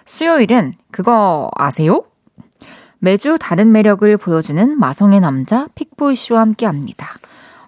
[0.05, 2.05] 수요일은 그거 아세요?
[2.99, 7.09] 매주 다른 매력을 보여주는 마성의 남자 픽보이 씨와 함께 합니다.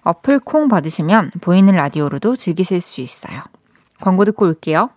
[0.01, 3.41] 어플 콩 받으시면 보이는 라디오로도 즐기실 수 있어요.
[3.99, 4.89] 광고 듣고 올게요.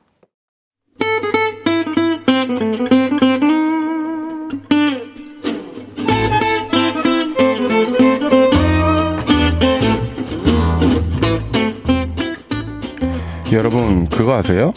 [13.53, 14.73] 여러분, 그거 아세요?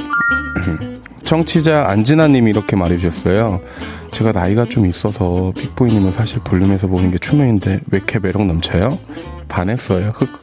[1.24, 3.62] 청취자 안진아님이 이렇게 말해주셨어요.
[4.12, 9.00] 제가 나이가 좀 있어서 픽보이님은 사실 볼륨에서 보는 게 추명인데 왜 이렇게 매력 넘쳐요?
[9.48, 10.12] 반했어요.
[10.16, 10.40] 흑흑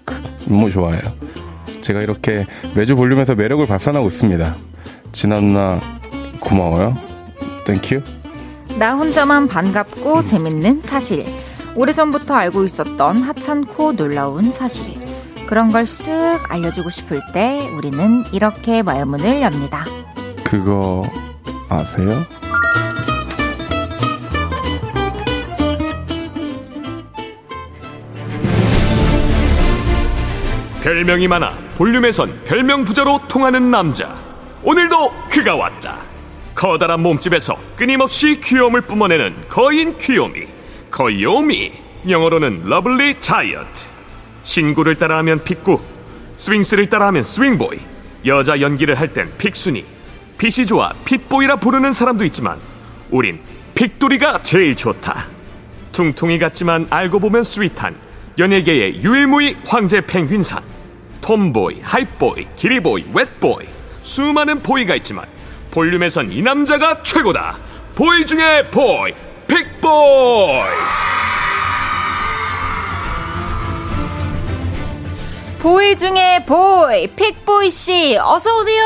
[0.46, 0.98] 너무 좋아요.
[1.80, 4.56] 제가 이렇게 매주 볼륨에서 매력을 발산하고 있습니다.
[5.12, 5.80] 진아 누나
[6.40, 6.96] 고마워요.
[7.66, 8.02] Thank you.
[8.78, 11.24] 나 혼자만 반갑고 재밌는 사실.
[11.76, 14.86] 오래전부터 알고 있었던 하찮고 놀라운 사실.
[15.46, 19.84] 그런 걸 쓱 알려주고 싶을 때 우리는 이렇게 말문을 엽니다.
[20.50, 21.04] 그거
[21.68, 22.26] 아세요?
[30.82, 34.12] 별명이 많아 볼륨에선 별명 부자로 통하는 남자.
[34.64, 35.98] 오늘도 그가 왔다.
[36.54, 40.46] 커다란 몸집에서 끊임없이 귀여움을 뿜어내는 거인 귀요미.
[40.90, 41.72] 거요미
[42.08, 43.84] 영어로는 lovely giant
[44.42, 45.80] 신구를 따라하면 픽구
[46.36, 47.78] 스윙스를 따라하면 스윙보이.
[48.26, 49.99] 여자 연기를 할 땐 픽순이
[50.40, 52.58] 핏이 좋아 핏보이라 부르는 사람도 있지만
[53.10, 53.40] 우린
[53.74, 55.26] 픽돌이가 제일 좋다.
[55.92, 57.94] 퉁퉁이 같지만 알고 보면 sweet한
[58.38, 60.62] 연예계의 유일무이 황제 펭귄상.
[61.20, 63.66] 톰보이, 하이보이, 기리보이, 웻보이.
[64.02, 65.26] 수많은 boy가 있지만
[65.72, 67.58] 볼륨에선 이 남자가 최고다.
[67.94, 69.12] boy 중에 boy
[69.46, 70.62] 픽보이
[75.62, 78.82] boy 중에 boy, 픽보이 씨, 어서 오세요!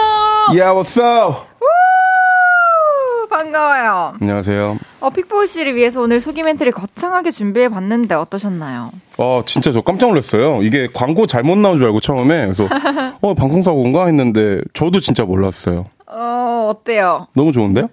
[0.50, 1.46] Yeah, what's up?
[1.60, 4.14] 우, 반가워요.
[4.20, 4.78] 안녕하세요.
[5.00, 8.90] 어, 픽보이 씨를 위해서 오늘 소개 멘트를 거창하게 준비해 봤는데 어떠셨나요?
[9.18, 10.62] 어, 진짜 저 깜짝 놀랐어요.
[10.64, 12.42] 이게 광고 잘못 나온 줄 알고 처음에.
[12.42, 12.66] 그래서,
[13.22, 15.86] 어, 방송사고인가 했는데, 저도 진짜 몰랐어요.
[16.08, 17.28] 어, 어때요?
[17.36, 17.88] 너무 좋은데요?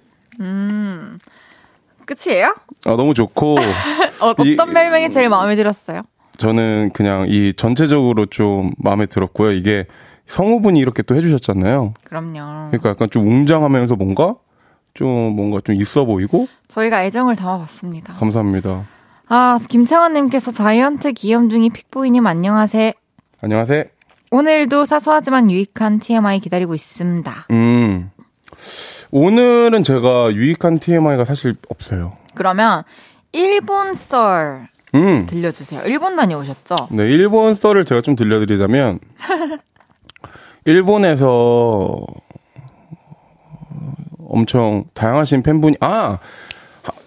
[2.04, 2.48] 끝이에요?
[2.84, 3.58] 아, 너무 좋고,
[4.22, 6.02] 어, 어떤 이- 별명이 제일 마음에 들었어요?
[6.38, 9.52] 저는 그냥 이 전체적으로 좀 마음에 들었고요.
[9.52, 9.86] 이게
[10.26, 11.94] 성우분이 이렇게 또 해주셨잖아요.
[12.04, 12.70] 그럼요.
[12.70, 14.36] 그러니까 약간 좀 웅장하면서 뭔가,
[14.94, 18.14] 좀 뭔가 좀 있어 보이고, 저희가 애정을 담아봤습니다.
[18.14, 18.84] 감사합니다.
[19.28, 22.92] 아, 김창원님께서 자이언트 귀염둥이 픽보이님 안녕하세요.
[23.40, 23.84] 안녕하세요.
[24.30, 27.32] 오늘도 사소하지만 유익한 TMI 기다리고 있습니다.
[27.50, 28.10] 음.
[29.10, 32.16] 오늘은 제가 유익한 TMI가 사실 없어요.
[32.34, 32.82] 그러면
[33.32, 35.26] 일본 썰 음.
[35.26, 35.82] 들려주세요.
[35.86, 36.74] 일본 다녀오셨죠?
[36.90, 38.98] 네, 일본 썰을 제가 좀 들려드리자면,
[40.64, 41.96] 일본에서
[44.28, 46.18] 엄청 다양하신 팬분이, 아!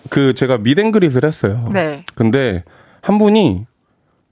[0.10, 1.68] 그 제가 미댕그릿을 했어요.
[1.74, 2.04] 네.
[2.16, 2.64] 근데
[3.02, 3.66] 한 분이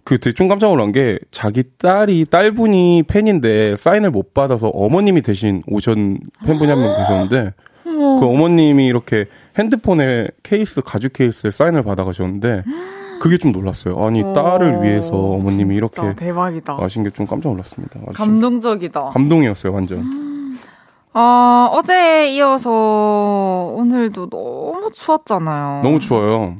[0.04, 5.64] 그 되게 좀 깜짝 놀란 게 자기 딸이 딸분이 팬인데 사인을 못 받아서 어머님이 대신
[5.68, 9.26] 오신 팬분이 한 명 계셨는데 그 어머님이 이렇게
[9.58, 12.64] 핸드폰에 케이스 가죽 케이스에 사인을 받아 가셨는데
[13.24, 14.04] 그게 좀 놀랐어요.
[14.06, 16.76] 아니 딸을 위해서 어머님이 이렇게 대박이다.
[16.78, 18.02] 하신 게 좀 깜짝 놀랐습니다.
[18.14, 19.12] 감동적이다.
[19.12, 20.58] 감동이었어요, 완전.
[21.14, 25.84] 아, 어제에 이어서 오늘도 너무 추웠잖아요.
[25.84, 26.58] 너무 추워요.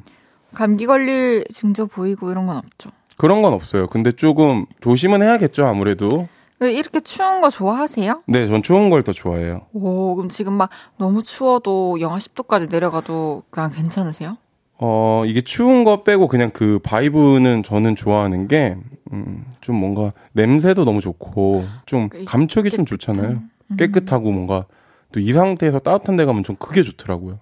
[0.54, 2.92] 감기 걸릴 징조 보이고 이런 건 없죠.
[3.18, 3.88] 그런 건 없어요.
[3.88, 6.30] 근데 조금 조심은 해야겠죠, 아무래도.
[6.62, 8.22] 이렇게 추운 거 좋아하세요?
[8.28, 9.64] 네, 전 추운 걸 더 좋아해요.
[9.74, 14.38] 오, 그럼 지금 막 너무 추워도 영하 10도까지 내려가도 그냥 괜찮으세요?
[14.80, 18.76] 어, 이게 추운 거 빼고 그냥 그 바이브는 저는 좋아하는 게,
[19.14, 23.42] 음, 좀 뭔가 냄새도 너무 좋고, 좀그 감촉이 좀 좋잖아요.
[23.72, 23.78] 음.
[23.78, 24.66] 깨끗하고 뭔가,
[25.12, 27.40] 또 이 상태에서 따뜻한 데 가면 좀 그게 좋더라고요.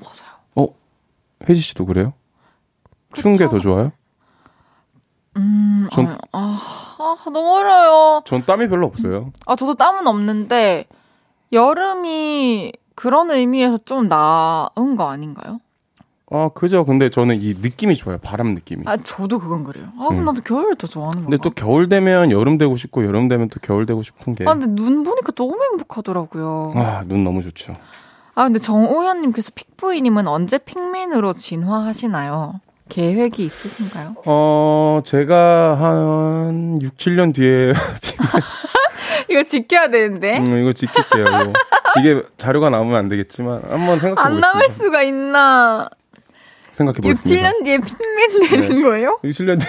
[0.00, 0.36] 맞아요.
[0.54, 0.66] 어,
[1.48, 2.12] 혜지 씨도 그래요?
[3.14, 3.90] 추운 게 더 좋아요?
[5.38, 8.22] 음, 전- 아, 아, 아, 너무 어려요.
[8.26, 9.32] 전 땀이 별로 없어요.
[9.46, 10.84] 아, 저도 땀은 없는데,
[11.52, 15.58] 여름이 그런 의미에서 좀 나은 거 아닌가요?
[16.32, 16.84] 아, 그죠.
[16.84, 18.18] 근데 저는 이 느낌이 좋아요.
[18.18, 18.84] 바람 느낌이.
[18.86, 19.86] 아, 저도 그건 그래요.
[19.98, 20.24] 아, 그럼 음.
[20.24, 21.42] 나도 겨울을 더 좋아하는 근데 건가?
[21.42, 24.44] 또 겨울 되면 여름 되고 싶고, 여름 되면 또 겨울 되고 싶은 게.
[24.46, 26.72] 아, 근데 눈 보니까 너무 행복하더라고요.
[26.76, 27.76] 아, 눈 너무 좋죠.
[28.34, 32.60] 아, 근데 정오현님께서 픽보이님은 언제 픽민으로 진화하시나요?
[32.88, 34.16] 계획이 있으신가요?
[34.26, 37.72] 어, 제가 한 6, 7년 뒤에
[39.28, 40.38] 이거 지켜야 되는데.
[40.38, 41.52] 음, 이거 지킬게요.
[42.00, 44.48] 이게 자료가 남으면 안 되겠지만 한번 생각해 안 보겠습니다.
[44.52, 45.88] 남을 수가 있나.
[46.72, 47.50] 생각해 6, 보겠습니다.
[47.50, 48.82] 7년 뒤에 픽민 되는 네.
[48.82, 49.18] 거예요?
[49.22, 49.68] 6, 7년 뒤에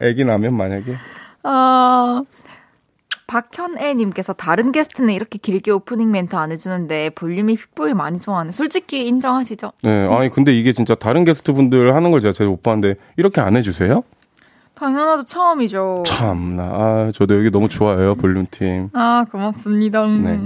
[0.10, 0.96] 아기 나면 만약에
[1.42, 2.22] 아.
[3.28, 8.52] 박현애님께서 다른 게스트는 이렇게 길게 오프닝 멘트 안 해주는데 볼륨이 픽보이 많이 좋아하네.
[8.52, 9.72] 솔직히 인정하시죠?
[9.82, 13.40] 네, 아니 근데 이게 진짜 다른 게스트 분들 하는 걸 제가 제일 못 봤는데 이렇게
[13.40, 14.04] 안 해주세요?
[14.74, 15.24] 당연하죠.
[15.24, 16.04] 처음이죠.
[16.06, 18.90] 참나, 아, 저도 여기 너무 좋아해요 볼륨 팀.
[18.92, 20.06] 아, 고맙습니다.
[20.06, 20.40] 네,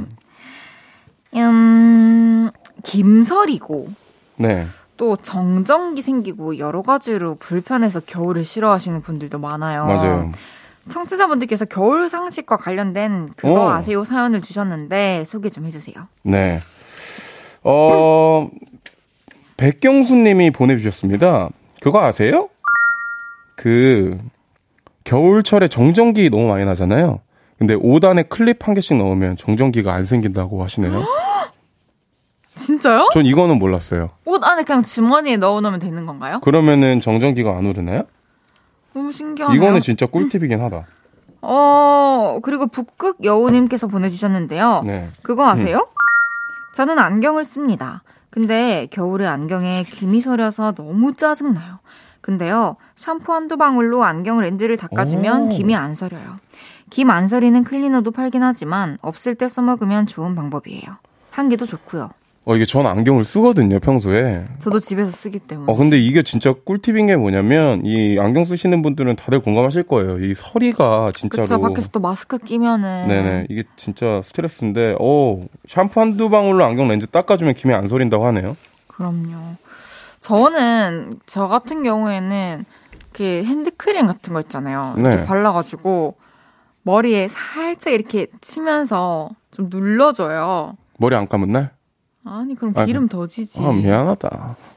[1.35, 2.51] 음,
[2.83, 3.89] 김설이고.
[4.37, 4.65] 네,
[5.01, 9.87] 또 정전기 생기고 여러 가지로 불편해서 겨울을 싫어하시는 분들도 많아요.
[9.87, 10.31] 맞아요.
[10.91, 13.71] 청취자분들께서 겨울 상식과 관련된 그거 오.
[13.71, 16.07] 아세요 사연을 주셨는데 소개 좀 해주세요.
[16.23, 16.61] 네.
[17.63, 18.51] 어,
[19.57, 21.49] 백경수 님이 보내주셨습니다.
[21.81, 22.51] 그거 아세요?
[23.57, 24.19] 그,
[25.05, 27.21] 겨울철에 정전기 너무 많이 나잖아요.
[27.59, 31.07] 근데 5단에 클립 한 개씩 넣으면 정전기가 안 생긴다고 하시네요.
[32.61, 33.09] 진짜요?
[33.13, 34.11] 전 이거는 몰랐어요.
[34.25, 36.41] 옷 안에 그냥 주머니에 넣어놓으면 되는 건가요?
[36.41, 38.05] 그러면은 정전기가 안 오르나요?
[38.95, 39.57] 너무 신기하네요.
[39.57, 40.85] 이거는 진짜 꿀팁이긴 하다.
[41.43, 44.83] 어 그리고 북극 여우님께서 보내주셨는데요.
[44.85, 45.09] 네.
[45.23, 45.89] 그거 아세요?
[46.75, 48.03] 저는 안경을 씁니다.
[48.31, 51.79] 근데 겨울에 안경에 김이 서려서 너무 짜증나요.
[52.21, 55.49] 근데요, 샴푸 한두 방울로 안경 렌즈를 닦아주면 오.
[55.49, 56.37] 김이 안 서려요.
[56.91, 60.83] 김 안 서리는 클리너도 팔긴 하지만 없을 때 써먹으면 좋은 방법이에요.
[61.31, 62.11] 한개도 좋고요.
[62.47, 64.45] 어, 이게 전 안경을 쓰거든요, 평소에.
[64.61, 65.71] 저도 집에서 쓰기 때문에.
[65.71, 70.19] 어, 근데 이게 진짜 꿀팁인 게 뭐냐면, 이 안경 쓰시는 분들은 다들 공감하실 거예요.
[70.19, 71.45] 이 서리가 진짜로.
[71.45, 73.09] 그쵸, 밖에서 또 마스크 끼면은.
[73.09, 73.47] 네네.
[73.51, 78.57] 이게 진짜 스트레스인데, 오, 샴푸 한두 방울로 안경 렌즈 닦아주면 김이 안 서린다고 하네요.
[78.87, 79.57] 그럼요.
[80.21, 82.65] 저는, 저 같은 경우에는,
[83.13, 84.95] 그 핸드크림 같은 거 있잖아요.
[84.97, 85.27] 이렇게 네.
[85.27, 86.15] 발라가지고,
[86.85, 90.79] 머리에 살짝 이렇게 치면서 좀 눌러줘요.
[90.97, 91.73] 머리 안 감은 날?
[92.25, 93.61] 아니, 그럼 아, 기름 더 지지.
[93.65, 94.29] 아, 미안하다.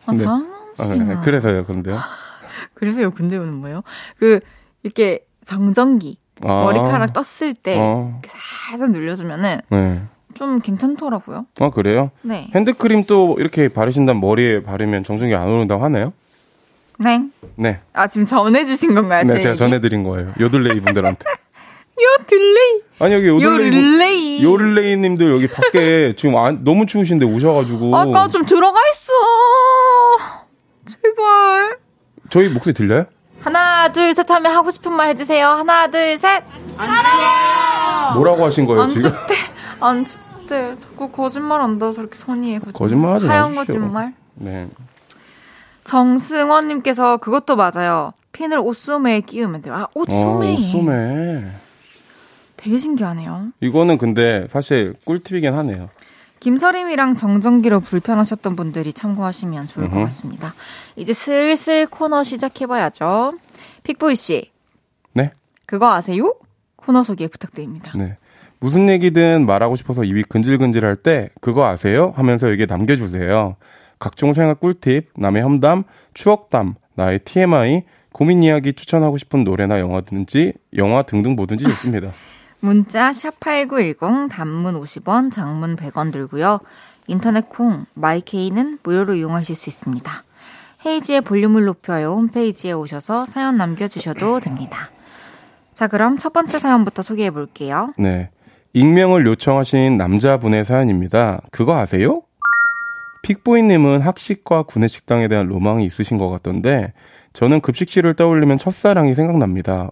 [0.05, 0.33] 아, 장난치마.
[0.79, 1.15] 아, 네.
[1.23, 1.97] 그래서요, 그런데요.
[2.73, 3.83] 그래서요, 근데요는 뭐예요?
[4.17, 4.39] 그,
[4.83, 6.63] 이렇게 정전기, 아.
[6.63, 8.29] 머리카락 떴을 때, 어, 이렇게
[8.69, 10.01] 살짝 눌려주면은 네.
[10.33, 11.45] 좀 괜찮더라고요.
[11.59, 12.11] 아, 그래요?
[12.21, 12.49] 네.
[12.55, 16.13] 핸드크림 또 이렇게 바르신 다음 머리에 바르면 정전기 안 오른다고 하네요?
[16.99, 17.27] 네.
[17.55, 17.81] 네.
[17.91, 19.23] 아, 지금 전해주신 건가요?
[19.25, 19.57] 네, 제 제가 얘기?
[19.59, 20.33] 전해드린 거예요.
[20.39, 21.25] 요들레이 분들한테.
[22.03, 22.81] 요 딜레이.
[22.99, 23.69] 아니, 여기 요들레이.
[23.71, 24.43] 분- 요릴레이.
[24.43, 27.95] 요를레이 님들 여기 밖에 지금 안- 너무 추우신데 오셔가지고.
[27.95, 29.11] 아까 좀 들어가 있어.
[30.87, 31.77] 제발.
[32.29, 33.05] 저희 목소리 들려요?
[33.39, 35.45] 하나, 둘, 셋 하면 하고 싶은 말 해주세요.
[35.47, 36.43] 하나, 둘, 셋.
[38.15, 39.01] 뭐라고 하신 거예요, 안 지금?
[39.11, 39.35] 춥대.
[39.79, 40.75] 안 춥대.
[40.77, 42.59] 자꾸 거짓말 한다서 이렇게 선의해.
[42.59, 43.79] 거짓말, 거짓말 하지 하얀 마십시오.
[43.81, 44.13] 거짓말.
[44.35, 44.67] 네.
[45.83, 48.13] 정승원님께서 그것도 맞아요.
[48.31, 49.75] 핀을 옷소매에 끼우면 돼요.
[49.75, 50.53] 아, 옷소매에.
[50.55, 51.43] 어, 소매.
[52.63, 53.49] 되게 신기하네요.
[53.59, 55.89] 이거는 근데 사실 꿀팁이긴 하네요.
[56.39, 59.99] 김서림이랑 정전기로 불편하셨던 분들이 참고하시면 좋을 것.
[60.03, 60.53] 같습니다.
[60.95, 63.33] 이제 슬슬 코너 시작해봐야죠.
[63.83, 64.51] 픽보이 씨,
[65.13, 65.31] 네?
[65.65, 66.35] 그거 아세요?
[66.77, 67.91] 코너 소개 부탁드립니다.
[67.97, 68.17] 네.
[68.59, 72.13] 무슨 얘기든 말하고 싶어서 입이 근질근질 할 때 그거 아세요?
[72.15, 73.57] 하면서 여기에 남겨주세요.
[73.99, 75.83] 각종 생활 꿀팁, 남의 험담,
[76.13, 77.83] 추억담, 나의 TMI,
[78.13, 82.11] 고민 이야기 추천하고 싶은 노래나 영화 든지 영화 등등 뭐든지 좋습니다.
[82.63, 86.61] 문자 샵8910 단문 50원, 장문 100원 들고요.
[87.07, 90.09] 인터넷 콩 마이케이는 무료로 이용하실 수 있습니다.
[90.85, 94.91] 헤이지의 볼륨을 높여요 홈페이지에 오셔서 사연 남겨주셔도 됩니다.
[95.73, 97.93] 자 그럼 첫 번째 사연부터 소개해 볼게요.
[97.97, 98.29] 네.
[98.71, 101.41] 익명을 요청하신 남자분의 사연입니다.
[101.51, 102.21] 그거 아세요?
[103.23, 106.93] 픽보이님은 학식과 구내식당에 대한 로망이 있으신 것 같던데,
[107.33, 109.91] 저는 급식실을 떠올리면 첫사랑이 생각납니다.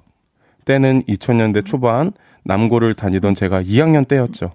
[0.65, 2.11] 때는 2000년대 초반,
[2.43, 4.51] 남고를 다니던 제가 2학년 때였죠.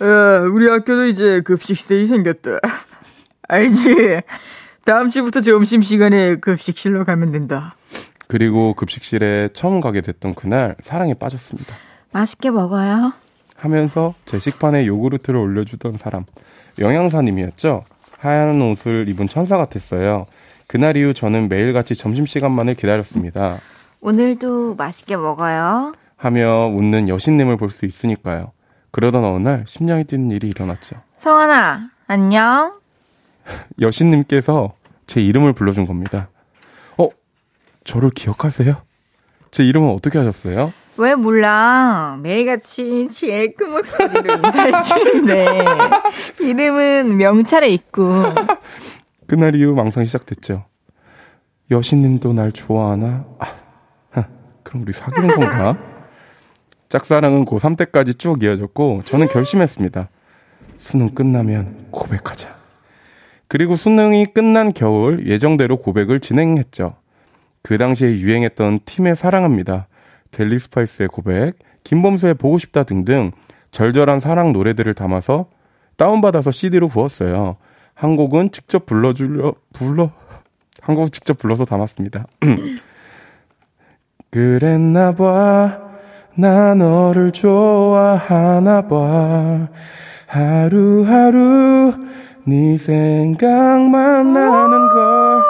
[0.00, 0.04] 에,
[0.46, 2.58] 우리 학교도 이제 급식실이 생겼다.
[3.48, 4.20] 알지?
[4.84, 7.76] 다음 주부터 점심 시간에 급식실로 가면 된다.
[8.26, 11.74] 그리고 급식실에 처음 가게 됐던 그날 사랑에 빠졌습니다.
[12.12, 13.12] 맛있게 먹어요.
[13.56, 16.24] 하면서 제 식판에 요구르트를 올려주던 사람
[16.78, 17.84] 영양사님이었죠.
[18.18, 20.26] 하얀 옷을 입은 천사 같았어요.
[20.66, 23.58] 그날 이후 저는 매일같이 점심시간만을 기다렸습니다.
[24.00, 25.92] 오늘도 맛있게 먹어요.
[26.26, 28.52] 하며 웃는 여신님을 볼 수 있으니까요.
[28.92, 30.96] 그러던 어느 날 심장이 뛰는 일이 일어났죠.
[31.16, 32.78] 성환아, 안녕.
[33.80, 34.70] 여신님께서
[35.08, 36.28] 제 이름을 불러준 겁니다.
[36.96, 37.08] 어?
[37.84, 38.76] 저를 기억하세요?
[39.50, 40.72] 제 이름은 어떻게 하셨어요?
[40.98, 42.18] 왜 몰라.
[42.22, 45.58] 매일같이 제일 큰 목소리로 인사해 주는데.
[46.40, 48.22] 이름은 명찰에 있고.
[49.26, 50.66] 그날 이후 망상이 시작됐죠.
[51.70, 53.24] 여신님도 날 좋아하나?
[53.40, 53.46] 아,
[54.10, 54.26] 하,
[54.62, 55.76] 그럼 우리 사귀는 건가?
[56.92, 60.10] 짝사랑은 고3 때까지 쭉 이어졌고 저는 결심했습니다.
[60.74, 62.54] 수능 끝나면 고백하자.
[63.48, 66.96] 그리고 수능이 끝난 겨울 예정대로 고백을 진행했죠.
[67.62, 69.86] 그 당시에 유행했던 팀의 사랑합니다.
[70.32, 73.30] 델리 스파이스의 고백, 김범수의 보고 싶다 등등
[73.70, 75.46] 절절한 사랑 노래들을 담아서
[75.96, 77.56] 다운받아서 CD로 구웠어요.
[77.94, 80.10] 한 곡은 직접 불러주려, 불러,
[80.82, 82.26] 한곡 직접 불러서 담았습니다.
[84.30, 85.91] 그랬나 봐.
[86.34, 89.68] 나 너를 좋아하나 봐.
[90.26, 91.92] 하루하루
[92.44, 95.42] 네 생각만 나는 걸.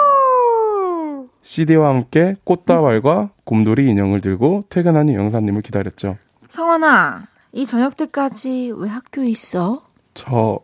[1.41, 6.17] CD와 함께 꽃다발과 곰돌이 인형을 들고 퇴근하는 영사님을 기다렸죠.
[6.49, 9.83] 성원아, 이 저녁 때까지 왜 학교에 있어?
[10.13, 10.59] 저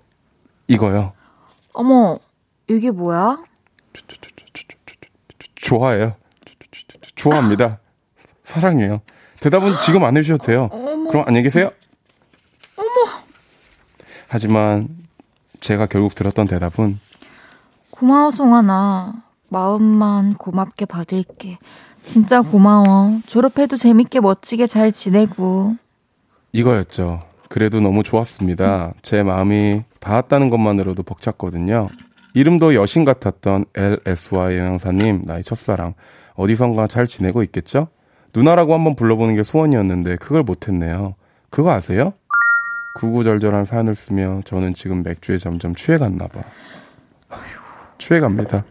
[0.67, 1.13] 이거요.
[1.74, 2.20] 어머,
[2.67, 3.43] 이게 뭐야?
[5.55, 6.15] 좋아해요.
[7.15, 7.80] 좋아합니다.
[8.41, 9.01] 사랑해요.
[9.42, 10.70] 대답은 지금 안 해주셔도 돼요.
[11.10, 11.70] 그럼 안녕히 계세요.
[14.28, 14.88] 하지만
[15.60, 17.00] 제가 결국 들었던 대답은
[17.90, 19.24] 고마워, 송하나.
[19.50, 21.58] 마음만 고맙게 받을게.
[22.02, 23.20] 진짜 고마워.
[23.26, 25.76] 졸업해도 재밌게 멋지게 잘 지내고.
[26.54, 27.20] 이거였죠.
[27.50, 28.94] 그래도 너무 좋았습니다.
[29.02, 31.88] 제 마음이 닿았다는 것만으로도 벅찼거든요.
[32.36, 35.96] 이름도 여신 같았던 LSY 영양사님, 나의 첫사랑.
[36.36, 37.88] 어디선가 잘 지내고 있겠죠?
[38.36, 41.16] 누나라고 한번 불러보는 게 소원이었는데 그걸 못했네요.
[41.50, 42.14] 그거 아세요?
[42.96, 46.42] 구구절절한 사연을 쓰며 저는 지금 맥주에 점점 취해갔나 봐.
[47.98, 48.66] 취해갑니다.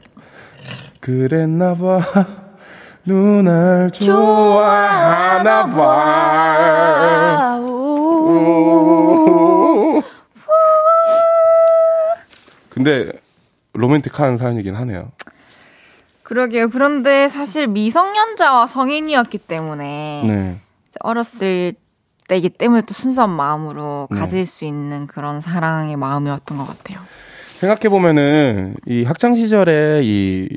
[1.01, 2.01] 그랬나 봐.
[3.05, 7.59] 누날 좋아하나 봐.
[12.69, 13.11] 근데
[13.73, 15.11] 로맨틱한 사연이긴 하네요.
[16.29, 16.69] 그러게요.
[16.69, 20.61] 그런데 사실 미성년자와 성인이었기 때문에 네.
[21.01, 21.73] 어렸을
[22.29, 24.19] 때이기 때문에 또 순수한 마음으로 네.
[24.19, 27.01] 가질 수 있는 그런 사랑의 마음이었던 것 같아요.
[27.57, 30.49] 생각해 보면은 이 학창 시절에 이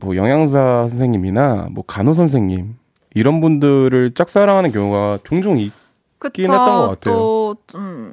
[0.00, 2.76] 뭐 영양사 선생님이나 뭐 간호 선생님
[3.14, 5.72] 이런 분들을 짝사랑하는 경우가 종종 있.
[6.20, 6.42] 그쵸.
[6.42, 7.14] 했던 것 같아요.
[7.16, 8.12] 또좀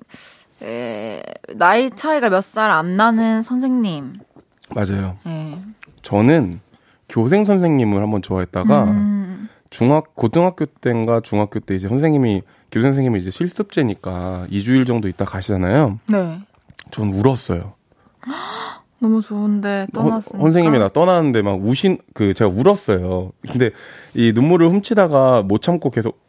[1.58, 4.16] 나이 차이가 몇 살 안 나는 선생님.
[4.74, 5.18] 맞아요.
[5.28, 5.60] 예.
[6.06, 6.60] 저는
[7.10, 13.32] 교생 선생님을 한번 좋아했다가 음, 중학 고등학교 때인가 중학교 때 이제 선생님이 교생 선생님이 이제
[13.32, 15.99] 실습제니까 2주일 정도 있다 가시잖아요.
[16.12, 16.39] 네.
[16.91, 17.74] 전 울었어요.
[18.99, 20.43] 너무 좋은데 어, 떠났으니까.
[20.43, 23.32] 선생님이 나 떠나는데 막 우신 그 제가 울었어요.
[23.49, 23.72] 근데
[24.14, 26.20] 이 눈물을 훔치다가 못 참고 계속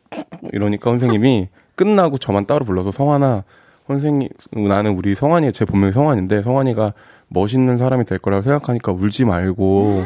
[0.53, 3.45] 이러니까 선생님이 끝나고 저만 따로 불러서 성환아
[3.89, 4.31] 선생님
[4.69, 6.95] 나는 우리 성환이 제 본명이 성환인데 성환이가
[7.29, 10.05] 멋있는 사람이 될 거라고 생각하니까 울지 말고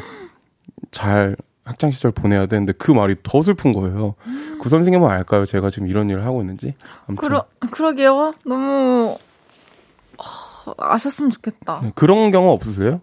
[0.91, 4.15] 잘 학창 시절 보내야 되는데 그 말이 더 슬픈 거예요.
[4.61, 5.45] 그 선생님은 알까요?
[5.45, 6.75] 제가 지금 이런 일을 하고 있는지.
[7.07, 8.33] 아무튼 그러 그러게요.
[8.45, 9.17] 너무
[10.19, 11.81] 어, 아셨으면 좋겠다.
[11.83, 13.01] 네, 그런 경우 없으세요?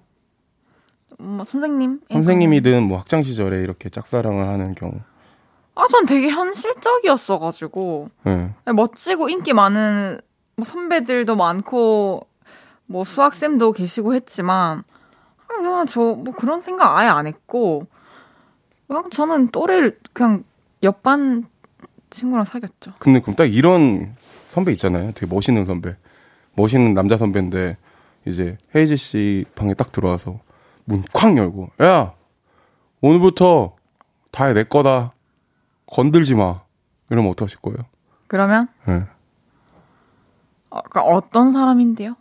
[1.17, 2.01] 뭐 선생님.
[2.11, 4.93] 선생님이든 뭐 학창 시절에 이렇게 짝사랑을 하는 경우.
[5.75, 8.51] 아, 전 되게 현실적이었어가지고 네.
[8.73, 10.19] 멋지고 인기 많은
[10.55, 12.25] 뭐 선배들도 많고
[12.87, 14.83] 뭐 수학쌤도 계시고 했지만
[15.47, 17.87] 아, 그냥 저뭐 그런 생각 아예 안 했고
[18.87, 20.43] 그냥 저는 또래를 그냥
[20.83, 21.47] 옆반
[22.09, 22.93] 친구랑 사귀었죠.
[22.99, 24.15] 근데 그럼 딱 이런
[24.47, 25.11] 선배 있잖아요.
[25.13, 25.95] 되게 멋있는 선배.
[26.55, 27.77] 멋있는 남자 선배인데
[28.25, 30.39] 이제 헤이즈 씨 방에 딱 들어와서
[30.85, 32.13] 문 쾅 열고 야
[33.01, 33.75] 오늘부터
[34.31, 35.13] 다 내 거다
[35.87, 36.61] 건들지 마
[37.09, 37.77] 이러면 어떡하실 거예요?
[38.27, 39.05] 그러면 예.
[40.69, 42.15] 어, 그러니까 어떤 사람인데요?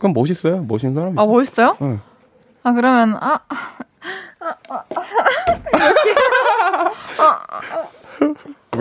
[0.00, 0.62] 그럼 멋있어요.
[0.64, 1.14] 멋있는 사람이.
[1.18, 1.76] 아 멋있어요?
[1.82, 1.98] 예.
[2.62, 3.38] 아 그러면 아왜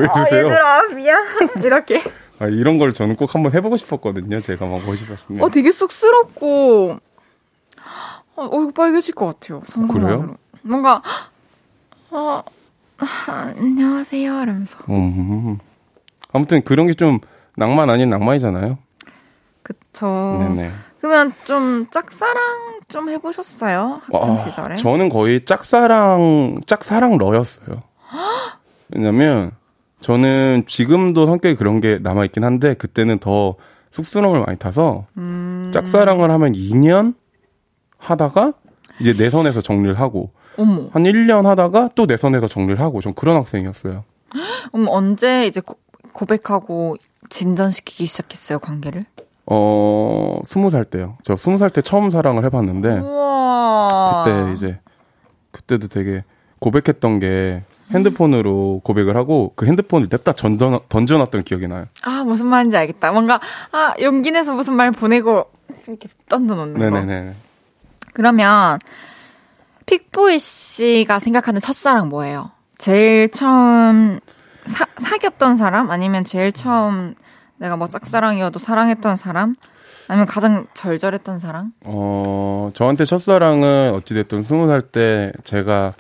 [0.08, 0.46] 아, 그러세요?
[0.48, 1.24] 얘들아 미안
[1.64, 2.04] 이렇게
[2.40, 4.42] 아, 이런 걸 저는 꼭 한번 해보고 싶었거든요.
[4.42, 5.44] 제가 막 멋있었으면.
[5.44, 6.98] 어 되게 쑥스럽고
[8.36, 10.38] 어, 얼굴 빨개질 것 같아요 상상만으로 그래요?
[10.62, 11.02] 뭔가
[12.12, 12.44] 어
[12.98, 15.58] 아, 안녕하세요 이러면서 음.
[16.32, 17.20] 아무튼 그런 게 좀
[17.56, 18.78] 낭만 아닌 낭만이잖아요.
[19.64, 20.72] 그쵸 네네.
[21.00, 27.84] 그러면 좀 짝사랑 좀 해보셨어요 학창 아, 시절에 저는 거의 짝사랑, 짝사랑 러였어요.
[28.90, 29.52] 왜냐면,
[30.02, 33.56] 저는 지금도 성격이 그런 게 남아 있긴 한데, 그때는 더
[33.92, 35.72] 쑥스러움을 많이 타서, 음.
[35.74, 37.14] 짝사랑을 하면 2년
[37.98, 38.54] 하다가,
[39.00, 43.14] 이제 내 선에서 정리를 하고, 어머 한 1년 하다가 또 내 선에서 정리를 하고, 전
[43.14, 44.04] 그런 학생이었어요.
[44.74, 45.76] 어머 언제 이제 고,
[46.14, 46.98] 고백하고
[47.30, 49.06] 진전시키기 시작했어요 관계를
[49.52, 51.18] 어, 20살 때요.
[51.24, 54.80] 저 20살 때 처음 사랑을 해봤는데, 우와 그때 이제
[55.52, 56.24] 그때도 되게
[56.60, 61.86] 고백했던 게 핸드폰으로 고백을 하고 그 핸드폰을 냅다 던져, 던져놨던 기억이 나요.
[62.04, 63.40] 아 무슨 말인지 알겠다 뭔가
[63.72, 65.46] 아 용기 내서 무슨 말 보내고
[65.88, 67.34] 이렇게 던져놓는 거 네네네.
[68.14, 68.80] 그러면
[69.88, 72.52] 픽보이 씨가 생각하는 첫사랑 뭐예요?
[72.78, 74.20] 제일 처음
[74.66, 75.90] 사, 사귀었던 사람?
[75.90, 77.16] 아니면 제일 처음
[77.60, 79.54] 내가 뭐 짝사랑이어도 사랑했던 사람?
[80.08, 81.72] 아니면 가장 절절했던 사랑?
[81.86, 85.94] 어, 저한테 첫사랑은 어찌됐든 20살 때 제가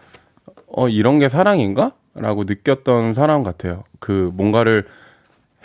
[0.67, 1.91] 어, 이런 게 사랑인가?
[2.15, 3.83] 라고 느꼈던 사람 같아요.
[3.99, 4.85] 그 뭔가를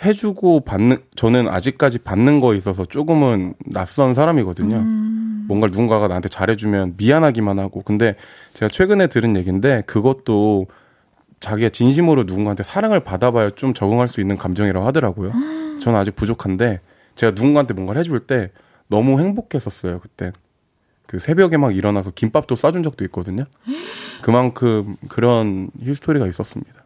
[0.03, 4.77] 해주고 받는, 저는 아직까지 받는 거에 있어서 조금은 낯선 사람이거든요.
[5.47, 7.81] 뭔가 누군가가 나한테 잘해주면 미안하기만 하고.
[7.81, 8.15] 근데
[8.53, 10.67] 제가 최근에 들은 얘기인데 그것도
[11.45, 15.31] 자기가 진심으로 누군가한테 사랑을 받아봐야 좀 적응할 수 있는 감정이라고 하더라고요.
[15.79, 16.79] 저는 아직 부족한데
[17.13, 18.49] 제가 누군가한테 뭔가를 해줄 때
[18.87, 20.31] 너무 행복했었어요 그때.
[21.05, 23.45] 그 새벽에 막 일어나서 김밥도 싸준 적도 있거든요.
[24.23, 26.83] 그만큼 그런 히스토리가 있었습니다.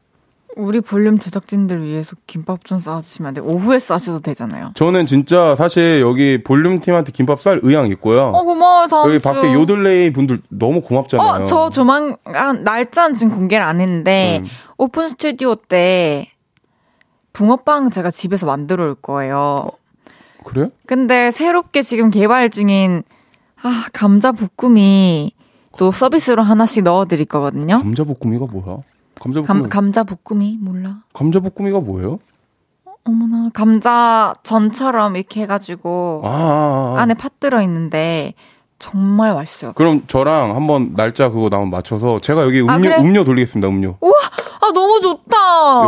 [0.60, 3.41] 우리 볼륨 제작진들 위해서 김밥 좀 싸주시면 안 돼.
[3.41, 4.72] 오후에 싸셔도 되잖아요.
[4.76, 8.26] 저는 진짜 사실 여기 볼륨 팀한테 김밥 쌀 의향 있고요.
[8.28, 9.22] 어, 고마워, 다음 여기 주.
[9.22, 11.28] 밖에 요들레이 분들 너무 고맙잖아요.
[11.28, 14.47] 어, 저 조만간 날짜는 지금 공개를 안 했는데 음.
[14.78, 16.30] 오픈 스튜디오 때
[17.34, 19.70] 붕어빵 제가 집에서 만들어 올 거예요.
[20.43, 20.70] 그래요?
[20.86, 23.03] 근데 새롭게 지금 개발 중인
[23.62, 25.32] 아, 감자 볶음이
[25.78, 27.80] 또 서비스로 하나씩 넣어 드릴 거거든요.
[27.82, 28.80] 감자 볶음이가 뭐야?
[29.20, 29.45] 감자 볶음.
[29.45, 30.97] 감, 감자 볶음이 몰라.
[31.13, 32.20] 감자 볶음이가 뭐예요?
[33.03, 37.01] 어머나 감자 전처럼 이렇게 해가지고 아, 아, 아.
[37.01, 38.34] 안에 팥 들어 있는데
[38.78, 39.74] 정말 맛있어요.
[39.74, 42.95] 그럼 저랑 한번 날짜 그거 나면 맞춰서 제가 여기 음료 아, 그래?
[42.99, 43.67] 음료 돌리겠습니다.
[43.67, 43.97] 음료.
[44.61, 45.38] 아 너무 좋다.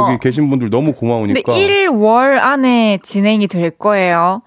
[0.09, 1.53] 여기 계신 분들 너무 근데 고마우니까.
[1.53, 4.41] 1월 안에 진행이 될 거예요.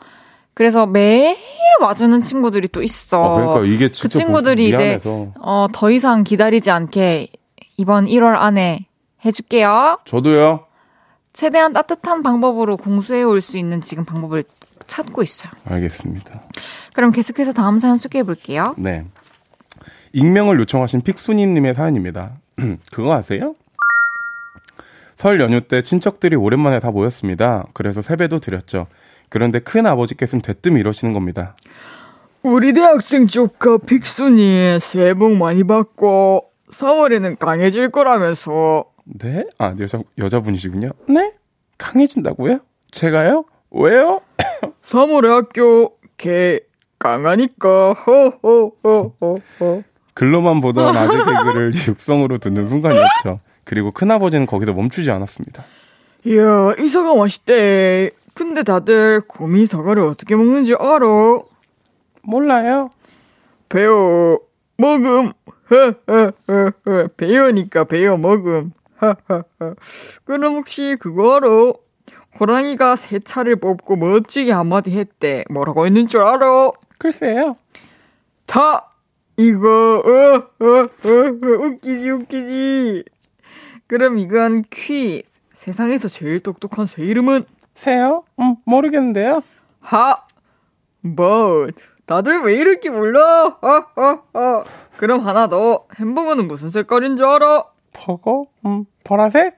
[0.55, 1.37] 그래서 매일
[1.81, 3.25] 와주는 친구들이 또 있어.
[3.25, 5.27] 아, 그러니까 이게 그 진짜 친구들이 이제 미안해서.
[5.41, 7.29] 어, 더 이상 기다리지 않게
[7.77, 8.87] 이번 1월 안에
[9.25, 9.99] 해줄게요.
[10.05, 10.67] 저도요.
[11.33, 14.43] 최대한 따뜻한 방법으로 공수해 올 수 있는 지금 방법을
[14.87, 15.51] 찾고 있어요.
[15.65, 16.43] 알겠습니다.
[16.95, 18.75] 그럼 계속해서 다음 사연 소개해 볼게요.
[18.79, 19.05] 네.
[20.13, 22.33] 익명을 요청하신 픽수님님의 사연입니다.
[22.93, 23.57] 그거 아세요?
[25.17, 27.65] 설 연휴 때 친척들이 오랜만에 다 모였습니다.
[27.73, 28.87] 그래서 세배도 드렸죠.
[29.29, 31.57] 그런데 큰 아버지께서는 대뜸 이러시는 겁니다.
[32.43, 36.45] 우리 대학생 조카 픽순이 새해 복 많이 받고
[36.75, 39.45] 3월에는 강해질 거라면서 네?
[39.59, 40.91] 아, 여자, 여자분이시군요.
[41.09, 41.33] 네?
[41.79, 42.59] 강해진다고요?
[42.91, 43.45] 제가요?
[43.71, 44.21] 왜요?
[44.83, 46.61] 3월에 학교 개
[46.99, 49.83] 강하니까 허허허허허
[50.15, 53.41] 글로만 보던 아재 개그를 육성으로 듣는 순간이었죠.
[53.65, 55.65] 그리고 큰아버지는 거기서 멈추지 않았습니다.
[56.27, 61.07] 이야 이 사과 맛있대 근데 다들 고미 사과를 어떻게 먹는지 알아?
[62.23, 62.91] 몰라요.
[63.69, 64.39] 배워
[64.77, 65.33] 먹음
[65.73, 69.45] 헤헤헤헤 배우니까 배워 먹음 하하하
[70.25, 71.49] 그럼 혹시 그거 알아?
[72.41, 76.71] 호랑이가 새 차를 뽑고 멋지게 한마디 했대 뭐라고 했는 줄 알아?
[76.99, 77.57] 글쎄요.
[78.47, 78.91] 다
[79.37, 83.05] 이거 어, 어, 어, 어, 웃기지 웃기지
[83.87, 87.45] 그럼 이건 퀴즈 세상에서 제일 똑똑한 새 이름은
[87.75, 88.25] 새요?
[88.41, 89.43] 음, 모르겠는데요.
[89.81, 90.25] 하
[91.01, 91.69] 뭐,
[92.07, 93.47] 다들 왜 이렇게 몰라?
[93.47, 94.65] 어, 어, 어.
[94.97, 95.85] 그럼 하나 더.
[95.99, 97.65] 햄버거는 무슨 색깔인 줄 알아?
[97.93, 98.47] 버거?
[98.67, 99.57] 음, 보라색?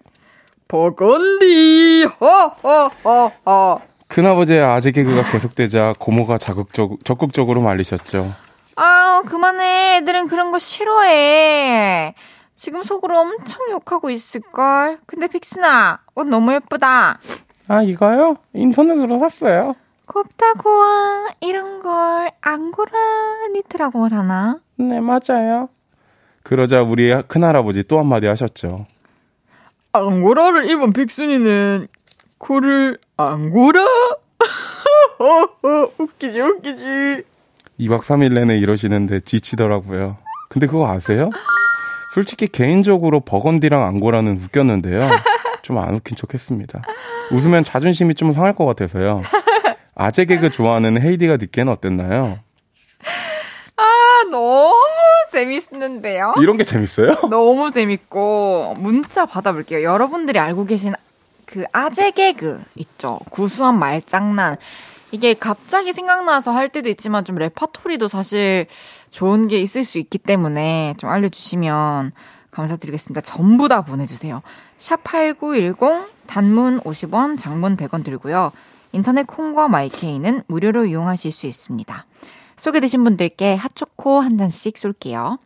[0.68, 2.04] 버건디.
[2.20, 3.80] 허, 허, 허, 허.
[4.08, 8.32] 큰아버지의 아재 개그가 계속되자 고모가 자극적, 적극적으로 말리셨죠.
[8.76, 9.96] 아유, 그만해.
[9.96, 12.14] 애들은 그런 거 싫어해.
[12.54, 14.98] 지금 속으로 엄청 욕하고 있을걸.
[15.06, 17.18] 근데 픽스나, 옷 너무 예쁘다.
[17.68, 18.36] 아, 이거요?
[18.54, 19.74] 인터넷으로 샀어요.
[20.16, 22.90] 곱다 고와 이런 걸 앙고라
[23.52, 24.60] 니트라고 하나?
[24.76, 25.68] 네, 맞아요.
[26.42, 28.86] 그러자 우리 큰할아버지 또 한마디 하셨죠.
[29.92, 31.88] 앙고라를 입은 픽순이는
[32.38, 33.84] 코를 앙고라?
[35.18, 36.86] 어, 웃기지 웃기지
[37.78, 40.16] 2박 3일 내내 이러시는데 지치더라고요.
[40.48, 41.28] 근데 그거 아세요?
[42.14, 45.10] 솔직히 개인적으로 버건디랑 앙고라는 웃겼는데요.
[45.60, 46.80] 좀 안 웃긴 척 했습니다.
[47.32, 49.20] 웃으면 자존심이 좀 상할 것 같아서요.
[49.96, 52.38] 아재 개그 좋아하는 헤이디가 듣기엔 어땠나요?
[53.76, 53.82] 아
[54.30, 54.74] 너무
[55.32, 56.34] 재밌는데요?
[56.38, 57.14] 이런 게 재밌어요?
[57.30, 60.92] 너무 재밌고 문자 받아볼게요 여러분들이 알고 계신
[61.46, 64.56] 그 아재 개그 있죠 구수한 말장난
[65.12, 68.66] 이게 갑자기 생각나서 할 때도 있지만 좀 레파토리도 사실
[69.10, 72.12] 좋은 게 있을 수 있기 때문에 좀 알려주시면
[72.50, 73.20] 감사드리겠습니다.
[73.20, 74.42] 전부 다 보내주세요.
[74.78, 78.50] 샵8910 단문 50원, 장문 100원 들고요.
[78.96, 82.06] 인터넷 콩과 마이케이는 무료로 이용하실 수 있습니다.
[82.56, 85.38] 소개되신 분들께 핫초코 한 잔씩 쏠게요.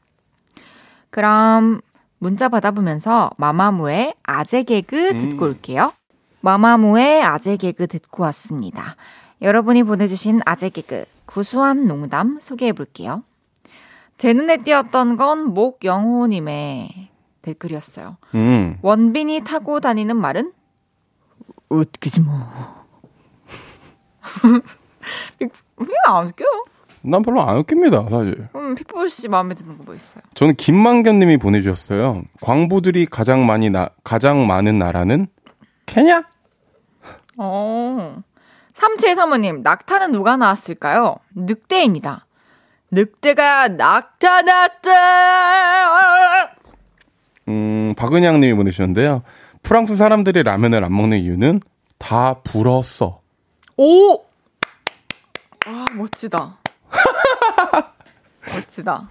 [1.11, 1.81] 그럼
[2.19, 5.93] 문자 받아보면서 마마무의 아재 개그 듣고 올게요.
[6.43, 8.95] 마마무의 아재 개그 듣고 왔습니다.
[9.43, 13.25] 여러분이 보내주신 아재 개그 구수한 농담 소개해 볼게요.
[14.17, 17.09] 제 눈에 띄었던 건 목영호님의
[17.43, 18.17] 댓글이었어요.
[18.37, 18.79] 음.
[18.83, 20.53] 원빈이 타고 다니는 말은?
[21.69, 22.80] 웃기지 뭐.
[26.09, 26.65] 안 웃겨요.
[27.03, 28.49] 난 별로 안 웃깁니다, 사실.
[28.53, 30.23] 그럼 픽볼 씨 마음에 드는 거 뭐 있어요?
[30.35, 32.23] 저는 김만견 님이 보내주셨어요.
[32.43, 35.27] 광부들이 가장 많이 나, 가장 많은 나라는
[35.87, 36.25] 케냐?
[37.39, 38.23] 어.
[38.75, 41.17] 3735님, 낙타는 누가 나왔을까요?
[41.35, 42.27] 늑대입니다.
[42.91, 44.91] 늑대가 나타났다!
[47.49, 49.23] 음, 박은양 님이 보내주셨는데요.
[49.63, 51.61] 프랑스 사람들이 라면을 안 먹는 이유는
[51.99, 53.20] 다 불었어.
[53.83, 54.27] 오!
[55.67, 56.59] 아, 멋지다.
[58.55, 59.09] 멋지다.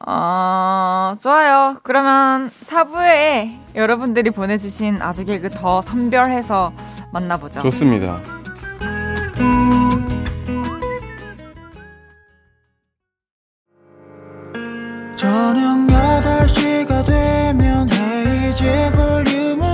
[0.00, 1.78] 아, 좋아요.
[1.82, 6.74] 그러면 4부에 여러분들이 보내주신 아직 개그 더 선별해서
[7.10, 7.62] 만나보죠.
[7.62, 8.20] 좋습니다.
[15.16, 19.69] 저녁 8시가 되면 헤이즈 볼륨을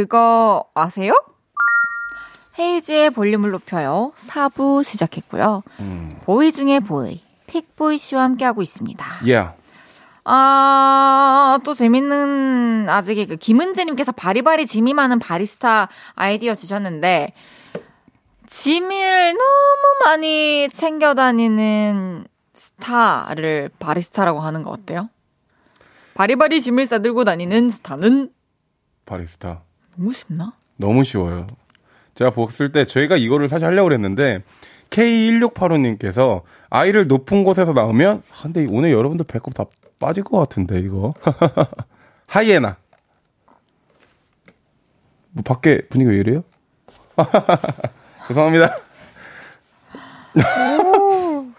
[0.00, 1.12] 그거 아세요?
[2.58, 4.12] 헤이즈의 볼륨을 높여요.
[4.16, 5.62] 4부 시작했고요.
[5.80, 6.18] 음.
[6.24, 9.04] boy 중에 boy, 픽보이 씨와 함께하고 있습니다.
[9.28, 9.50] 예.
[10.24, 17.34] 아, 또 재밌는 아직 그 김은재님께서 바리바리 짐이 많은 바리스타 아이디어 주셨는데,
[18.46, 25.10] 짐을 너무 많이 챙겨 다니는 스타를 바리스타라고 하는 거 어때요?
[26.14, 28.30] 바리바리 짐을 싸들고 다니는 스타는
[29.04, 29.62] 바리스타.
[30.00, 30.52] 너무 쉽나?
[30.78, 31.46] 너무 쉬워요.
[32.14, 34.42] 제가 봤을 때 저희가 이거를 사실 하려고 그랬는데
[34.88, 36.40] K1685님께서
[36.70, 39.64] 아이를 높은 곳에서 나오면 아, 근데 오늘 여러분들 배꼽 다
[39.98, 41.12] 빠질 것 같은데 이거
[42.26, 42.78] 하이에나
[45.32, 46.44] 뭐 밖에 분위기 왜 이래요?
[48.26, 48.74] 죄송합니다.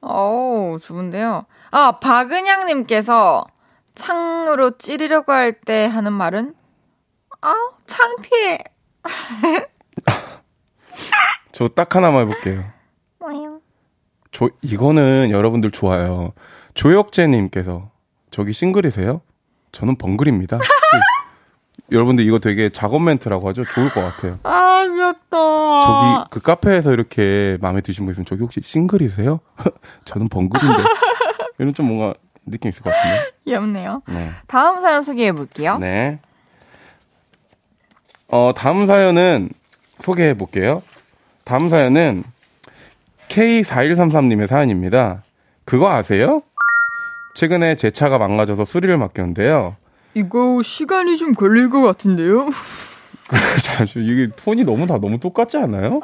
[0.00, 1.46] 어우, 좋은데요.
[1.70, 3.44] 아, 박은양님께서
[3.94, 6.54] 창으로 찌르려고 할 때 하는 말은,
[7.44, 7.54] 아,
[7.86, 8.58] 창피해.
[11.52, 12.64] 저 딱 하나만 해볼게요.
[13.20, 13.60] 뭐요?
[14.32, 16.32] 저 이거는 여러분들 좋아요.
[16.74, 17.90] 조혁재님께서
[18.30, 19.20] 저기 싱글이세요?
[19.72, 20.58] 저는 벙글입니다.
[21.92, 23.64] 여러분들 이거 되게 작업 멘트라고 하죠?
[23.64, 24.38] 좋을 것 같아요.
[24.42, 25.36] 아, 귀엽다.
[25.82, 29.38] 저기 그 카페에서 이렇게 마음에 드신 분 있으면 저기 혹시 싱글이세요?
[30.06, 30.82] 저는 벙글인데
[31.58, 32.14] 이런 좀 뭔가
[32.46, 33.32] 느낌 있을 것 같은데.
[33.44, 34.02] 귀엽네요.
[34.08, 34.30] 네.
[34.46, 35.78] 다음 사연 소개해 볼게요.
[35.78, 36.18] 네.
[38.28, 39.50] 어 다음 사연은
[40.00, 40.82] 소개해 볼게요.
[41.44, 42.24] 다음 사연은
[43.28, 45.22] K4133님의 사연입니다.
[45.64, 46.42] 그거 아세요?
[47.34, 49.76] 최근에 제 차가 망가져서 수리를 맡겼는데요.
[50.14, 52.48] 이거 시간이 좀 걸릴 것 같은데요?
[53.62, 56.00] 잠시 이게 톤이 너무 다 너무 똑같지 않아요?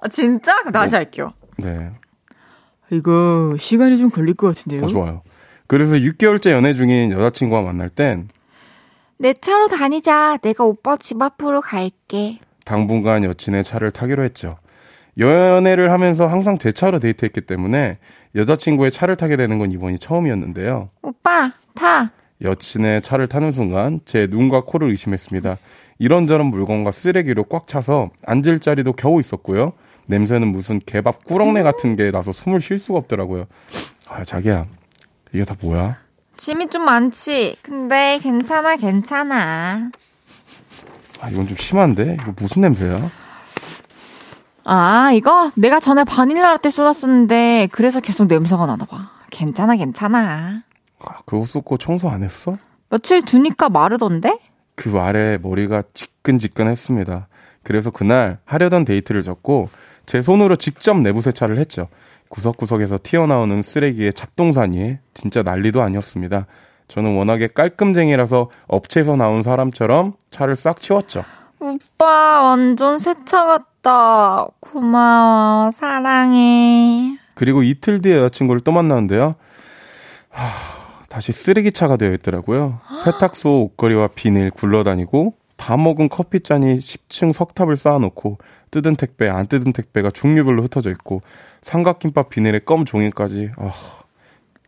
[0.00, 0.56] 아, 진짜?
[0.60, 1.32] 그럼 다시 할게요.
[1.56, 1.90] 네.
[2.90, 4.84] 이거 시간이 좀 걸릴 것 같은데요?
[4.84, 5.22] 어, 좋아요.
[5.66, 8.28] 그래서 6개월째 연애 중인 여자친구와 만날 땐
[9.18, 10.38] 내 차로 다니자.
[10.42, 12.38] 내가 오빠 집 앞으로 갈게.
[12.64, 14.58] 당분간 여친의 차를 타기로 했죠.
[15.18, 17.94] 연애를 하면서 항상 제 차로 데이트했기 때문에
[18.36, 20.86] 여자친구의 차를 타게 되는 건 이번이 처음이었는데요.
[21.02, 22.12] 오빠, 타.
[22.40, 25.56] 여친의 차를 타는 순간 제 눈과 코를 의심했습니다.
[25.98, 29.72] 이런저런 물건과 쓰레기로 꽉 차서 앉을 자리도 겨우 있었고요.
[30.06, 33.46] 냄새는 무슨 개밥 꾸렁내 같은 게 나서 숨을 쉴 수가 없더라고요.
[34.08, 34.66] 아, 자기야.
[35.32, 35.98] 이게 다 뭐야?
[36.38, 37.56] 짐이 좀 많지.
[37.62, 39.90] 근데 괜찮아, 괜찮아.
[41.20, 42.16] 아, 이건 좀 심한데?
[42.20, 43.10] 이거 무슨 냄새야?
[44.64, 49.10] 아, 이거 내가 전에 바닐라 라떼 쏟았었는데 그래서 계속 냄새가 나나 봐.
[49.30, 50.62] 괜찮아, 괜찮아.
[51.00, 52.56] 아, 그거 쏟고 청소 안 했어?
[52.88, 54.38] 며칠 두니까 마르던데?
[54.76, 57.26] 그 말에 머리가 지끈지끈했습니다.
[57.64, 59.68] 그래서 그날 하려던 데이트를 접고
[60.06, 61.88] 제 손으로 직접 내부 세차를 했죠.
[62.28, 66.46] 구석구석에서 튀어나오는 쓰레기의 잡동사니 진짜 난리도 아니었습니다.
[66.88, 71.24] 저는 워낙에 깔끔쟁이라서 업체에서 나온 사람처럼 차를 싹 치웠죠.
[71.60, 74.46] 오빠, 완전 새 차 같다.
[74.60, 75.70] 고마워.
[75.72, 77.18] 사랑해.
[77.34, 79.34] 그리고 이틀 뒤에 여자친구를 또 만나는데요.
[80.30, 80.48] 하,
[81.08, 82.80] 다시 쓰레기차가 되어 있더라고요.
[83.04, 88.38] 세탁소 옷걸이와 비닐 굴러다니고 다 먹은 커피잔이 10층 석탑을 쌓아놓고
[88.70, 91.22] 뜯은 택배, 안 뜯은 택배가 종류별로 흩어져 있고
[91.62, 93.52] 삼각김밥 비닐에 껌 종이까지.
[93.58, 93.72] 아,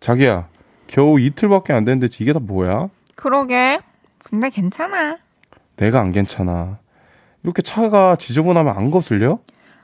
[0.01, 0.49] 자기야,
[0.87, 2.89] 겨우 이틀밖에 안 됐는데 이게 다 뭐야?
[3.15, 3.81] 그러게.
[4.25, 5.19] 근데 괜찮아.
[5.77, 6.79] 내가 안 괜찮아.
[7.43, 9.39] 이렇게 차가 지저분하면 안 거슬려?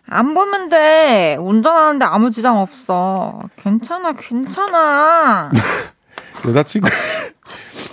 [0.09, 1.37] 안 보면 돼.
[1.41, 3.41] 운전하는데 아무 지장 없어.
[3.57, 5.51] 괜찮아, 괜찮아.
[6.47, 6.89] 여자친구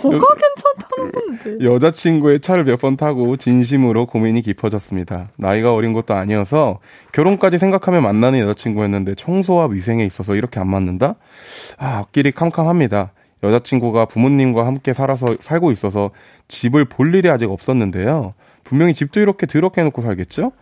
[0.02, 1.64] 뭐가 괜찮다는 건데.
[1.64, 5.28] 여자친구의 차를 몇 번 타고 진심으로 고민이 깊어졌습니다.
[5.36, 6.80] 나이가 어린 것도 아니어서
[7.12, 11.14] 결혼까지 생각하며 만나는 여자친구였는데 청소와 위생에 있어서 이렇게 안 맞는다?
[11.78, 13.12] 아, 앞길이 캄캄합니다.
[13.42, 16.10] 여자친구가 부모님과 함께 살아서 살고 있어서
[16.48, 18.34] 집을 볼 일이 아직 없었는데요.
[18.64, 20.52] 분명히 집도 이렇게 더럽게 해놓고 살겠죠?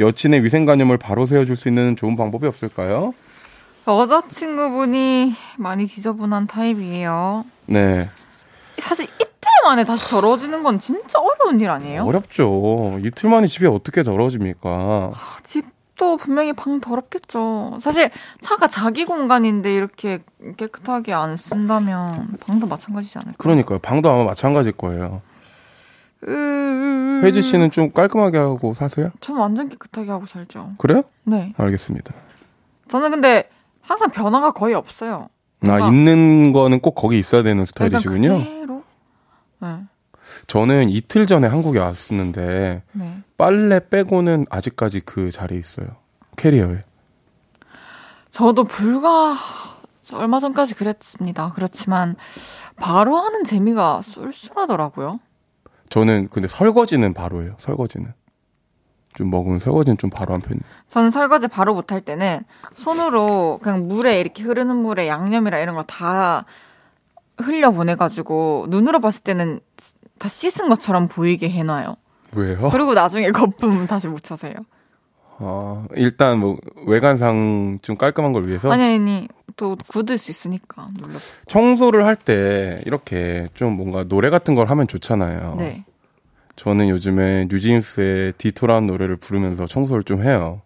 [0.00, 3.14] 여친의 위생관념을 바로 세워줄 수 있는 좋은 방법이 없을까요?
[3.86, 7.44] 여자친구분이 많이 지저분한 타입이에요.
[7.66, 8.08] 네.
[8.78, 12.04] 사실 이틀 만에 다시 더러워지는 건 진짜 어려운 일 아니에요?
[12.04, 12.98] 어렵죠.
[13.02, 14.70] 이틀 만에 집이 어떻게 더러워집니까?
[14.70, 17.78] 아, 집도 분명히 방 더럽겠죠.
[17.80, 18.10] 사실
[18.40, 20.22] 차가 자기 공간인데 이렇게
[20.56, 23.36] 깨끗하게 안 쓴다면 방도 마찬가지지 않을까?
[23.38, 23.78] 그러니까요.
[23.78, 25.22] 방도 아마 마찬가지일 거예요.
[26.26, 27.20] 으...
[27.22, 29.10] 혜지 씨는 좀 깔끔하게 하고 사세요?
[29.20, 30.72] 전 완전 깨끗하게 하고 살죠.
[30.78, 31.02] 그래요?
[31.24, 31.52] 네.
[31.56, 32.14] 알겠습니다.
[32.88, 33.48] 저는 근데
[33.82, 35.28] 항상 변화가 거의 없어요.
[35.64, 38.38] 아, 뭔가 있는 거는 꼭 거기 있어야 되는 스타일이시군요.
[38.38, 38.82] 그대로?
[39.60, 39.78] 네.
[40.46, 43.18] 저는 이틀 전에 한국에 왔었는데 네.
[43.36, 45.86] 빨래 빼고는 아직까지 그 자리에 있어요.
[46.36, 46.84] 캐리어에.
[48.30, 49.36] 저도 불과
[50.12, 51.52] 얼마 전까지 그랬습니다.
[51.54, 52.16] 그렇지만
[52.76, 55.20] 바로 하는 재미가 쏠쏠하더라고요.
[55.88, 57.54] 저는 근데 설거지는 바로예요.
[57.58, 58.12] 설거지는.
[59.14, 60.62] 좀 먹으면 설거지는 좀 바로 한 편이에요.
[60.88, 62.40] 저는 설거지 바로 못할 때는
[62.74, 66.44] 손으로 그냥 물에 이렇게 흐르는 물에 양념이랑 이런 거 다
[67.38, 69.60] 흘려 보내가지고 눈으로 봤을 때는
[70.18, 71.96] 다 씻은 것처럼 보이게 해놔요.
[72.32, 72.68] 왜요?
[72.70, 74.56] 그리고 나중에 거품 다시 묻혀서 해요.
[75.38, 76.56] 아, 일단 뭐
[76.86, 81.14] 외관상 좀 깔끔한 걸 위해서 아니 아니 또 굳을 수 있으니까 눌러.
[81.48, 85.56] 청소를 할 때 이렇게 좀 뭔가 노래 같은 걸 하면 좋잖아요.
[85.58, 85.84] 네.
[86.56, 90.62] 저는 요즘에 뉴진스의 디토라는 노래를 부르면서 청소를 좀 해요.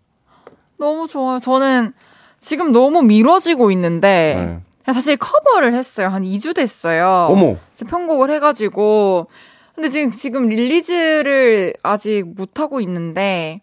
[0.77, 1.39] 너무 좋아요.
[1.39, 1.93] 저는
[2.41, 4.93] 지금 너무 미뤄지고 있는데 네.
[4.93, 6.09] 사실 커버를 했어요.
[6.09, 7.29] 한 2주 됐어요.
[7.31, 7.57] 어머,
[7.89, 9.29] 편곡을 해가지고
[9.75, 13.61] 근데 지금 지금 릴리즈를 아직 못 하고 있는데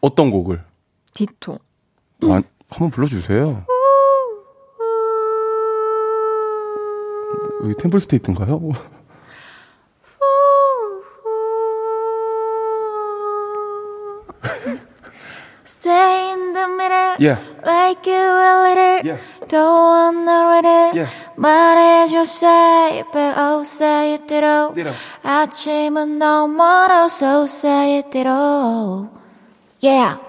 [0.00, 0.62] 어떤 곡을?
[1.14, 1.58] 디토.
[2.24, 3.64] 아, 한번 불러주세요.
[7.64, 8.70] 여기 템플 스테이트인가요?
[15.78, 21.06] Stay in the middle 예, like you a little 예, Don't wanna read it 예.
[21.36, 24.90] 말해줘 say it but oh say it 대로 내려.
[25.22, 29.08] 아침은 너무 멀어서 say it 대로
[29.82, 30.20] Yeah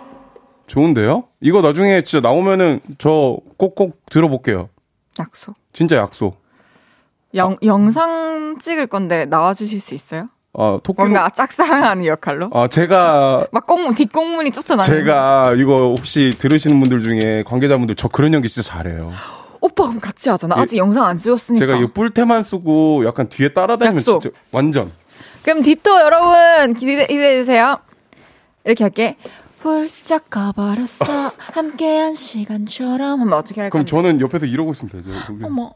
[0.68, 1.24] 좋은데요?
[1.42, 4.70] 이거 나중에 진짜 나오면은 저 꼭꼭 들어볼게요.
[5.20, 5.56] 약속.
[5.74, 6.40] 진짜 약속.
[7.34, 10.30] 영, 영상 찍을 건데 나와주실 수 있어요?
[10.62, 11.08] 아, 토끼로.
[11.08, 12.50] 뭔가 짝사랑하는 역할로?
[12.54, 14.84] 아, 제가, 막 꽁문, 뒷꽁문이 쫓아다니는.
[14.84, 19.14] 제가 이거 혹시 들으시는 분들 중에 관계자분들 저 그런 연기 진짜 잘해요.
[19.62, 20.56] 오빠 그럼 같이 하잖아.
[20.58, 20.62] 예.
[20.62, 21.66] 아직 영상 안 찍었으니까.
[21.66, 24.20] 제가 이 뿔테만 쓰고 약간 뒤에 따라다니면 약속.
[24.20, 24.92] 진짜 완전.
[25.44, 27.78] 그럼 디토 여러분 기대, 기대해 주세요.
[28.66, 29.16] 이렇게 할게.
[29.60, 31.32] 훌쩍 가버렸어.
[31.54, 33.22] 함께한 시간처럼.
[33.22, 33.86] 하면 어떻게 할 그럼?
[33.86, 35.10] 저는 옆에서 이러고 있으면 되죠.
[35.44, 35.72] 어머.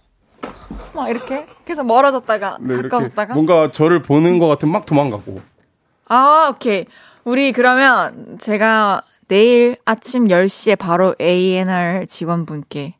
[0.93, 3.33] 막 이렇게 계속 멀어졌다가 네, 가까워졌다가.
[3.35, 5.41] 뭔가 저를 보는 것 같으면 막 도망가고.
[6.09, 6.85] 아, 오케이.
[7.23, 12.95] 우리 그러면 제가 내일 아침 10시에 바로 A&R 직원분께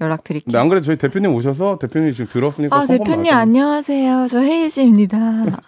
[0.00, 0.52] 연락드릴게요.
[0.52, 2.76] 네, 안 그래도 저희 대표님 오셔서 대표님 지금 들었으니까.
[2.76, 3.32] 아, 대표님.
[3.32, 4.28] 안녕하세요.
[4.30, 5.16] 저 혜희 씨입니다.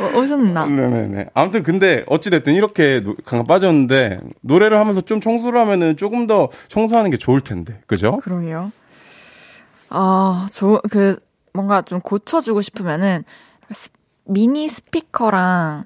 [0.00, 0.66] 어, 오셨나?
[0.66, 1.26] 네네네.
[1.34, 7.10] 아무튼 근데 어찌됐든 이렇게 노- 강가 빠졌는데 노래를 하면서 좀 청소를 하면은 조금 더 청소하는
[7.10, 7.80] 게 좋을 텐데.
[7.86, 8.18] 그죠?
[8.18, 8.72] 그러게요.
[9.94, 11.18] 아, 저, 그,
[11.52, 13.24] 뭔가 좀 고쳐주고 싶으면은,
[13.70, 13.90] 스-
[14.24, 15.84] 미니 스피커랑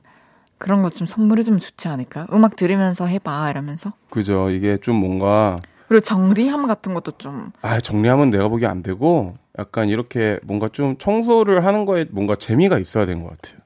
[0.59, 2.26] 그런 거좀 선물해주면 좋지 않을까?
[2.32, 3.92] 음악 들으면서 해봐, 이러면서.
[4.11, 4.48] 그죠.
[4.50, 5.57] 이게 좀 뭔가
[5.88, 10.96] 그리고 정리함 같은 것도 좀, 아, 정리하면 내가 보기 안 되고 약간 이렇게 뭔가 좀
[10.98, 13.61] 청소를 하는 거에 뭔가 재미가 있어야 되는 것 같아요.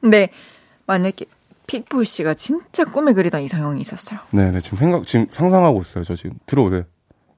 [0.00, 0.30] 근데,
[0.86, 1.26] 만약에
[1.66, 4.20] 픽보이 씨가 진짜 꿈에 그리던 이상형이 있었어요.
[4.32, 4.60] 네네.
[4.60, 6.02] 지금 생각, 지금 상상하고 있어요.
[6.04, 6.36] 저 지금.
[6.46, 6.84] 들어오세요.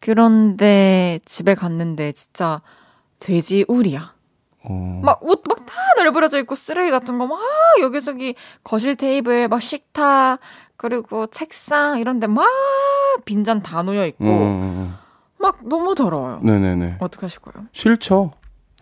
[0.03, 2.61] 그런데 집에 갔는데 진짜
[3.20, 4.14] 돼지 우리야.
[4.64, 7.38] 어, 막 옷 막 다 널브러져 있고 쓰레기 같은 거 막
[7.80, 8.34] 여기저기
[8.64, 10.38] 거실 테이블 막 식탁
[10.76, 12.46] 그리고 책상 이런데 막
[13.24, 14.94] 빈잔 다 놓여 있고 음, 음,
[15.38, 16.40] 막 너무 더러워요.
[16.42, 16.46] 음.
[16.46, 16.96] 네네네.
[16.98, 17.66] 어떻게 하실 거예요?
[17.72, 18.32] 싫죠.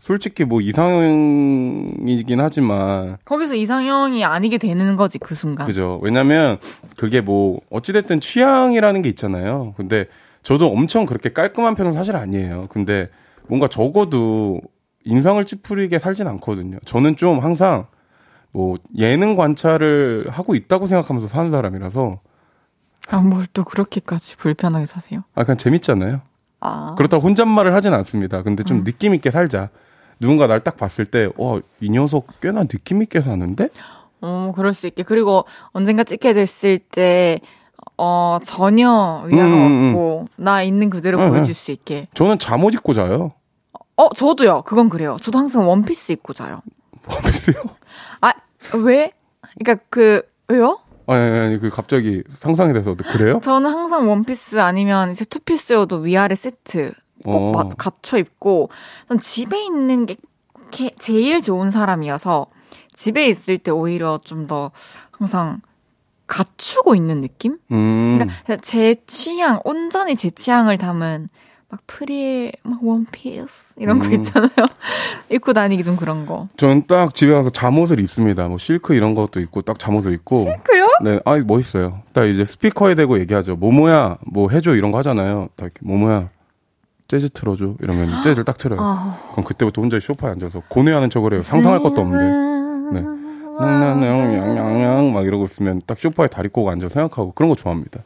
[0.01, 5.67] 솔직히 뭐 이상형이긴 하지만 거기서 이상형이 아니게 되는 거지 그 순간.
[5.67, 5.99] 그죠.
[6.03, 6.59] 왜냐면
[6.97, 9.75] 그게 뭐 어찌됐든 취향이라는 게 있잖아요.
[9.77, 10.07] 근데
[10.43, 12.67] 저도 엄청 그렇게 깔끔한 편은 사실 아니에요.
[12.71, 13.09] 근데
[13.49, 14.61] 뭔가 적어도
[15.05, 16.79] 인상을 찌푸리게 살진 않거든요.
[16.85, 17.87] 저는 좀 항상
[18.53, 22.21] 뭐 예능 관찰을 하고 있다고 생각하면서 사는 사람이라서
[23.09, 25.23] 아 뭘 또 그렇게까지 불편하게 사세요?
[25.35, 26.21] 아 그냥 재밌잖아요.
[26.61, 28.43] 아 그렇다고 혼잣말을 하진 않습니다.
[28.43, 28.85] 근데 좀 음.
[28.85, 29.71] 느낌 있게 살자.
[30.21, 33.71] 누군가 날 딱 봤을 때, 어, 이 녀석 꽤나 느낌 있게 사는데?
[34.21, 35.03] 어, 그럴 수 있게.
[35.03, 37.41] 그리고 언젠가 찍게 됐을 때,
[38.03, 41.53] 어, 전혀 위화가 음, 음, 없고, 나 있는 그대로 네, 보여줄 네.
[41.53, 42.09] 수 있게.
[42.15, 43.33] 저는 잠옷 입고 자요.
[43.97, 44.63] 어, 저도요.
[44.63, 45.19] 그건 그래요.
[45.21, 46.63] 저도 항상 원피스 입고 자요.
[47.07, 47.57] 모르겠어요.
[48.23, 48.33] 아,
[48.83, 49.13] 왜?
[49.59, 50.79] 그러니까 그, 왜요?
[51.07, 53.41] 아니, 아니, 아니, 그 갑자기 상상이 돼서 그래요?
[53.43, 56.93] 저는 항상 원피스 아니면 이제 투피스여도 위아래 세트
[57.25, 57.53] 꼭 어.
[57.53, 58.71] 마- 갖춰 입고,
[59.09, 60.17] 전 집에 있는 게
[60.71, 62.47] 게- 제일 좋은 사람이어서,
[62.95, 64.71] 집에 있을 때 오히려 좀 더
[65.11, 65.61] 항상
[66.31, 67.59] 갖추고 있는 느낌?
[67.73, 68.19] 음.
[68.19, 71.29] 그러니까 제 취향, 온전히 제 취향을 담은
[71.69, 74.13] 막 프릴, 막 원피스 이런 거 음.
[74.15, 74.51] 있잖아요.
[75.31, 76.49] 입고 다니기 좀 그런 거.
[76.57, 78.47] 저는 딱 집에 가서 잠옷을 입습니다.
[78.49, 80.47] 뭐 실크 이런 것도 있고 딱 잠옷을 입고.
[80.63, 80.87] 그요?
[81.03, 82.03] 네, 아 멋있어요.
[82.13, 83.57] 딱 이제 스피커에 대고 얘기하죠.
[83.57, 85.49] 모모야, 뭐 해줘 이런 거 하잖아요.
[85.57, 86.29] 딱 이렇게 모모야,
[87.09, 88.79] 재즈 틀어줘 이러면 재즈를 딱 틀어요.
[88.81, 89.19] 아.
[89.33, 91.43] 그럼 그때부터 혼자 소파에 앉아서 고뇌하는 척을 해요.
[91.43, 93.01] 상상할 것도 없는데.
[93.01, 93.20] 네.
[93.61, 98.01] 냥냥냥냥냥 막 이러고 있으면 딱 소파에 다리 꼬고 앉아 생각하고 그런 거 좋아합니다.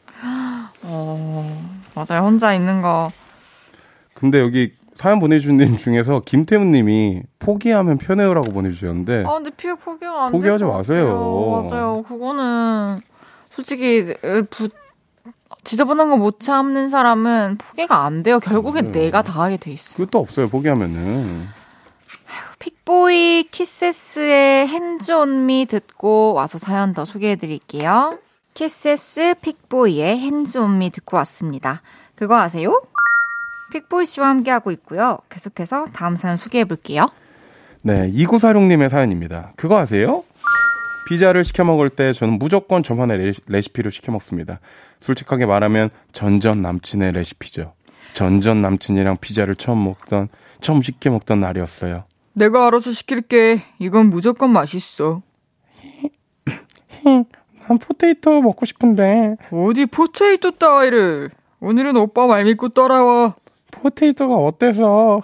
[0.82, 2.22] 어, 맞아요.
[2.26, 3.11] 혼자 있는 거.
[4.14, 10.26] 근데 여기 사연 보내주신 님 중에서 김태훈 님이 포기하면 편해요라고 보내주셨는데 아, 근데 피해 포기가
[10.26, 11.68] 안 포기하지 마세요.
[11.68, 12.02] 맞아요.
[12.07, 12.98] 그거는
[13.55, 14.14] 솔직히
[14.50, 14.68] 부,
[15.64, 18.38] 지저분한 거 못 참는 사람은 포기가 안 돼요.
[18.38, 19.00] 결국엔 네.
[19.05, 19.96] 내가 다 하게 돼 있어요.
[19.96, 20.48] 그것도 없어요.
[20.48, 21.48] 포기하면은.
[22.68, 28.18] 픽보이 키세스의 Hands on Me 듣고 와서 사연 더 소개해 드릴게요.
[28.54, 31.82] 키세스 픽보이의 Hands on Me 듣고 왔습니다.
[32.14, 32.80] 그거 아세요?
[33.70, 35.18] 픽보이 씨와 함께하고 있고요.
[35.28, 37.10] 계속해서 다음 사연 소개해 볼게요.
[37.82, 39.52] 네, 2946님의 사연입니다.
[39.56, 40.24] 그거 아세요?
[41.06, 44.58] 피자를 시켜 먹을 때 저는 무조건 저만의 레- 레시피로 시켜 먹습니다.
[45.00, 47.74] 솔직하게 말하면 전전 남친의 레시피죠.
[48.14, 50.28] 전전 남친이랑 피자를 처음 먹던,
[50.62, 52.04] 처음 시켜 먹던 날이었어요.
[52.35, 53.61] 내가 알아서 시킬게.
[53.78, 55.22] 이건 무조건 맛있어.
[57.05, 61.30] 난 potato 먹고 싶은데, 어디 potato 따위를.
[61.61, 63.37] 오늘은 오빠 말 믿고 따라와.
[63.70, 65.20] potato가 어때서?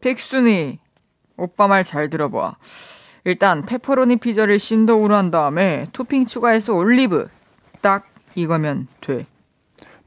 [0.00, 0.78] 픽순이,
[1.36, 2.56] 오빠 말 잘 들어봐.
[3.24, 7.28] 일단 페퍼로니 피자를 thin dough로 한 다음에 토핑 추가해서 올리브.
[7.80, 9.26] 딱 이거면 돼.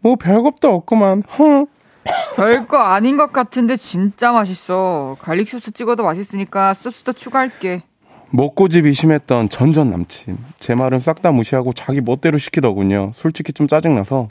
[0.02, 1.24] 뭐 별것도 없구만.
[2.36, 5.16] 별거 아닌 것 같은데 진짜 맛있어.
[5.22, 7.82] garlic 소스 찍어도 맛있으니까 소스도 추가할게.
[8.32, 10.38] 먹고집이 심했던 전전 남친.
[10.60, 13.12] 제 말은 싹 다 무시하고 자기 멋대로 시키더군요.
[13.14, 14.28] 솔직히 좀 짜증나서.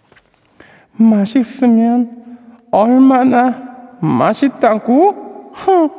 [0.92, 2.38] 맛있으면
[2.70, 3.62] 얼마나
[4.00, 5.52] 맛있다고?
[5.54, 5.90] 흥.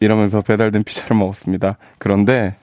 [0.00, 1.76] 이러면서 배달된 피자를 먹었습니다.
[1.98, 2.56] 그런데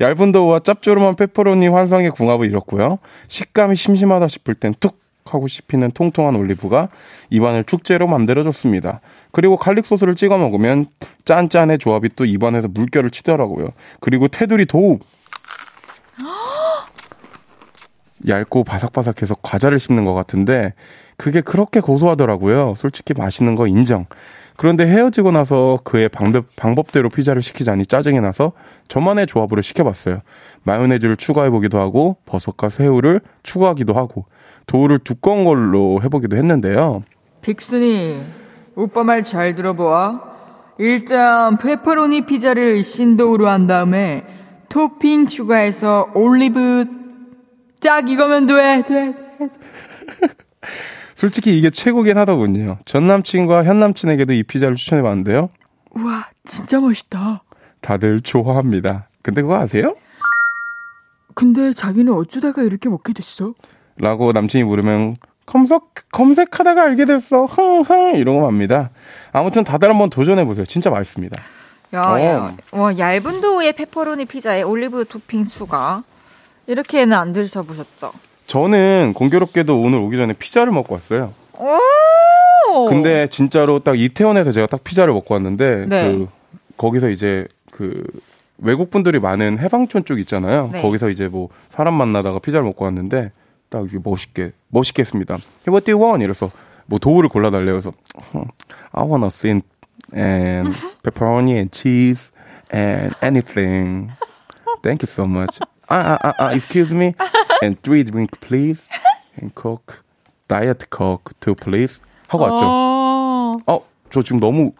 [0.00, 2.98] 얇은 도우와 짭조름한 페퍼로니 환상의 궁합을 이뤘고요.
[3.28, 4.98] 식감이 심심하다 싶을 땐 툭
[5.34, 6.88] 하고 씹히는 통통한 올리브가
[7.30, 9.00] 입안을 축제로 만들어줬습니다.
[9.32, 10.86] 그리고 갈릭 소스를 찍어 먹으면
[11.24, 13.68] 짠짠의 조합이 또 입안에서 물결을 치더라고요.
[14.00, 14.98] 그리고 테두리 도우
[18.26, 20.74] 얇고 바삭바삭해서 과자를 씹는 것 같은데
[21.16, 22.74] 그게 그렇게 고소하더라고요.
[22.76, 24.06] 솔직히 맛있는 거 인정.
[24.56, 28.52] 그런데 헤어지고 나서 그의 방법, 방법대로 피자를 시키자니 짜증이 나서
[28.88, 30.22] 저만의 조합으로 시켜봤어요.
[30.62, 34.24] 마요네즈를 추가해보기도 하고 버섯과 새우를 추가하기도 하고
[34.66, 37.02] 도우를 두꺼운 걸로 해보기도 했는데요.
[37.42, 38.20] 백순이,
[38.74, 40.34] 오빠 말 잘 들어봐.
[40.78, 44.26] 일단 페퍼로니 피자를 신더우로 한 다음에
[44.68, 46.84] 토핑 추가해서 올리브
[47.80, 48.82] 딱 이거면 돼.
[48.82, 49.48] 돼, 돼.
[51.14, 52.76] 솔직히 이게 최고긴 하더군요.
[52.84, 55.48] 전 남친과 현 남친에게도 이 피자를 추천해 봤는데요.
[55.92, 57.42] 우와, 진짜 맛있다.
[57.80, 59.08] 다들 좋아합니다.
[59.22, 59.94] 근데 그거 아세요?
[61.34, 63.54] 근데 자기는 어쩌다가 이렇게 먹게 됐어?
[63.98, 65.16] 라고 남친이 물으면
[65.46, 65.80] 검색,
[66.12, 67.44] 검색하다가 알게 됐어.
[67.44, 68.90] 흥흥 이런 거 합니다.
[69.32, 70.66] 아무튼 다들 한번 도전해보세요.
[70.66, 71.40] 진짜 맛있습니다.
[71.94, 72.20] 야, 어.
[72.20, 72.56] 야.
[72.72, 76.02] 와, 얇은 도우의 페퍼로니 피자에 올리브 토핑 추가.
[76.66, 78.12] 이렇게는 안 드셔보셨죠?
[78.46, 81.32] 저는 공교롭게도 오늘 오기 전에 피자를 먹고 왔어요.
[81.58, 82.86] 오!
[82.86, 86.12] 근데 진짜로 딱 이태원에서 제가 딱 피자를 먹고 왔는데 네.
[86.12, 86.28] 그
[86.76, 88.04] 거기서 이제 그
[88.58, 90.70] 외국 분들이 많은 해방촌 쪽 있잖아요.
[90.72, 90.82] 네.
[90.82, 93.30] 거기서 이제 뭐 사람 만나다가 피자를 먹고 왔는데
[93.68, 95.34] 딱 멋있게 멋있게 했습니다.
[95.66, 96.22] Hey, what do you want?
[96.24, 96.50] 이래서
[96.86, 97.72] 뭐 도우를 골라달래요.
[97.72, 97.92] 그래서
[98.92, 99.62] I want a thin
[100.14, 102.32] and pepperoni and cheese
[102.72, 104.10] and anything.
[104.82, 105.58] Thank you so much.
[105.88, 107.14] Ah, ah, ah, ah, excuse me.
[107.62, 108.88] And three drink please.
[109.40, 110.02] And coke.
[110.48, 112.00] Diet coke two please.
[112.28, 112.64] 하고 왔죠.
[112.64, 114.72] 어, 어, 저 지금 너무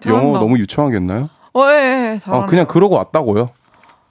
[0.00, 0.26] 잘한다.
[0.26, 1.30] 영어 너무 유창하게 했나요?
[1.54, 2.44] 어, 예, 예, 잘한다.
[2.44, 3.50] 아, 그냥 그러고 왔다고요.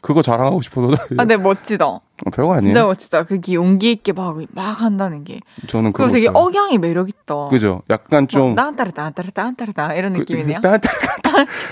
[0.01, 0.95] 그거 자랑하고 싶어서.
[1.17, 1.99] 아, 네, 멋지다.
[2.25, 2.73] 어, 별거 아니에요.
[2.73, 3.23] 진짜 멋지다.
[3.23, 5.39] 그게 용기 있게 막, 막 한다는 게.
[5.67, 6.37] 저는 그거 되게 좋아요.
[6.45, 7.47] 억양이 매력있다.
[7.49, 7.81] 그죠?
[7.89, 10.61] 약간 좀 딴따르딴따르딴따르딴 이런 그- 느낌이네요.
[10.61, 10.89] 따- 따-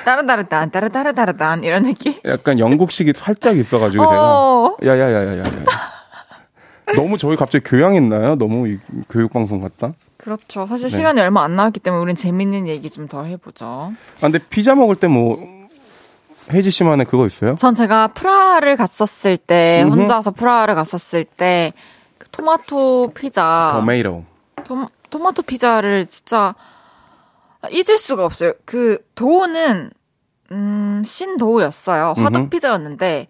[0.06, 2.14] 따르따르딴따르따르따르딴 이런 느낌?
[2.26, 4.76] 약간 영국식이 살짝 있어가지고 어.
[4.82, 5.44] 제가 야야 야 야 야.
[6.96, 8.36] 너무 저희 갑자기 교양했나요?
[8.36, 8.78] 너무 이
[9.10, 9.94] 교육방송 같다?
[10.18, 10.68] 그렇죠.
[10.68, 10.96] 사실 네.
[10.98, 13.66] 시간이 얼마 안 남았기 때문에 우린 재밌는 얘기 좀 더 해보죠.
[13.66, 15.40] 아, 근데 피자 먹을 때 뭐,
[16.54, 17.56] 혜지 씨만의 그거 있어요?
[17.56, 20.00] 전 제가 프라하를 갔었을 때 음흠.
[20.02, 21.74] 혼자서 프라하를 갔었을 때
[22.18, 24.24] 그 토마토 피자 토메이로.
[24.64, 26.54] 토, 토마토 피자를 진짜
[27.72, 28.54] 잊을 수가 없어요.
[28.66, 29.90] 그 도우는
[30.52, 32.14] 음, 신도우였어요.
[32.18, 32.50] 화덕.
[32.50, 33.28] 피자였는데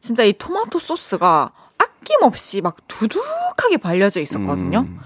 [0.00, 4.80] 진짜 이 토마토 소스가 아낌없이 막 두둑하게 발려져 있었거든요.
[4.80, 4.98] 음.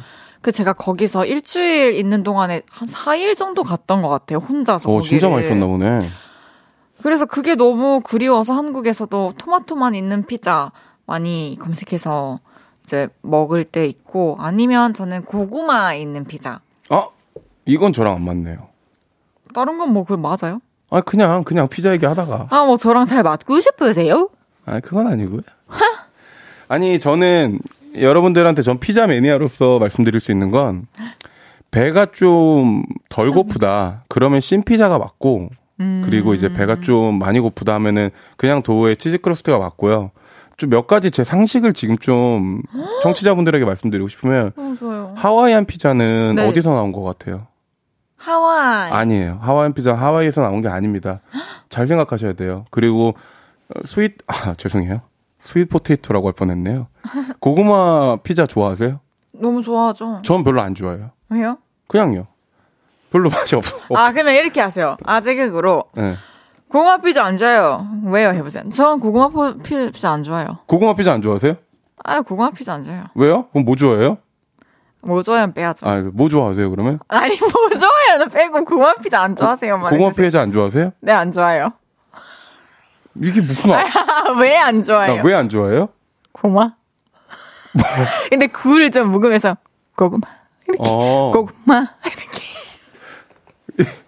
[0.42, 4.38] 그 제가 거기서 일주일 있는 동안에 한 4일 정도 갔던 것 같아요.
[4.38, 4.90] 혼자서.
[4.90, 5.36] 어, 진짜 거기를.
[5.50, 6.10] 맛있었나 보네.
[7.02, 10.70] 그래서 그게 너무 그리워서 한국에서도 토마토만 있는 피자
[11.06, 12.40] 많이 검색해서
[12.84, 16.60] 이제 먹을 때 있고 아니면 저는 고구마 있는 피자.
[16.90, 17.08] 아,
[17.66, 18.68] 이건 저랑 안 맞네요.
[19.54, 20.60] 다른 건 뭐 그 맞아요?
[20.90, 22.48] 아, 그냥, 그냥 피자 얘기 하다가.
[22.50, 24.28] 아 뭐 저랑 잘 맞고 싶으세요?
[24.66, 25.40] 아, 그건 아니고요.
[26.68, 27.58] 아니, 저는
[27.96, 30.86] 여러분들한테 전 피자 매니아로서 말씀드릴 수 있는 건
[31.70, 34.04] 배가 좀 덜 고프다.
[34.08, 35.50] 그러면 thin 피자가 맞고
[36.04, 40.10] 그리고 이제 배가 좀 많이 고프다 하면은 그냥 도우의 치즈 크러스트가 맞고요.
[40.56, 42.60] 좀 몇 가지 제 상식을 지금 좀
[43.02, 45.14] 청취자분들에게 말씀드리고 싶으면 좋아요.
[45.16, 46.46] 하와이안 피자는 네.
[46.46, 47.46] 어디서 나온 것 같아요?
[48.16, 48.90] 하와이.
[48.92, 49.38] 아니에요.
[49.40, 51.20] 하와이안 피자 하와이에서 나온 게 아닙니다.
[51.70, 52.66] 잘 생각하셔야 돼요.
[52.70, 53.14] 그리고
[53.74, 55.00] 어, sweet 아 죄송해요.
[55.38, 56.88] sweet potato라고 할 뻔했네요.
[57.40, 59.00] 고구마 피자 좋아하세요?
[59.32, 60.20] 너무 좋아하죠.
[60.22, 61.12] 전 별로 안 좋아해요.
[61.30, 61.56] 왜요?
[61.88, 62.26] 그냥요.
[63.10, 63.76] 별로 맛이 없어.
[63.88, 64.96] 없- 아 그러면 이렇게 하세요.
[65.04, 66.16] 아재개그로 네.
[66.68, 67.86] 고구마 피자 안 좋아요.
[68.04, 68.28] 왜요?
[68.30, 68.68] 해보세요.
[68.70, 70.58] 전 고구마 포- 피자 안 좋아요.
[70.66, 71.56] 고구마 피자 안 좋아하세요?
[72.04, 73.04] 아 고구마 피자 안 좋아요.
[73.14, 73.48] 왜요?
[73.52, 74.18] 그럼 뭐 좋아해요?
[75.02, 75.52] 뭐 좋아요?
[75.52, 75.86] 빼야죠.
[75.88, 76.98] 아, 뭐 좋아하세요, 그러면?
[77.08, 79.80] 아니 뭐 좋아요는 빼고 고구마 피자 안 좋아하세요?
[79.80, 80.92] 고구마 피자 안 좋아하세요?
[81.00, 81.72] 네, 안 좋아요.
[83.16, 83.84] 이게 무슨, 아,
[84.38, 85.22] 왜안 좋아해요?
[85.24, 85.88] 왜안 좋아해요?
[86.32, 86.74] 고구마?
[88.30, 89.56] 근데 굴을 좀 묵으면서
[89.96, 90.26] 고구마
[90.68, 92.39] 이렇게 어, 고구마 이렇게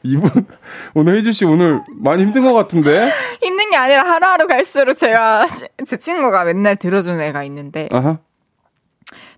[0.05, 0.31] 이분,
[0.95, 3.13] 오늘 혜주 씨 오늘 많이 힘든 것 같은데?
[3.43, 8.19] 있는 게 아니라 하루하루 갈수록 제가 시- 제 친구가 맨날 들어주는 애가 있는데 아하,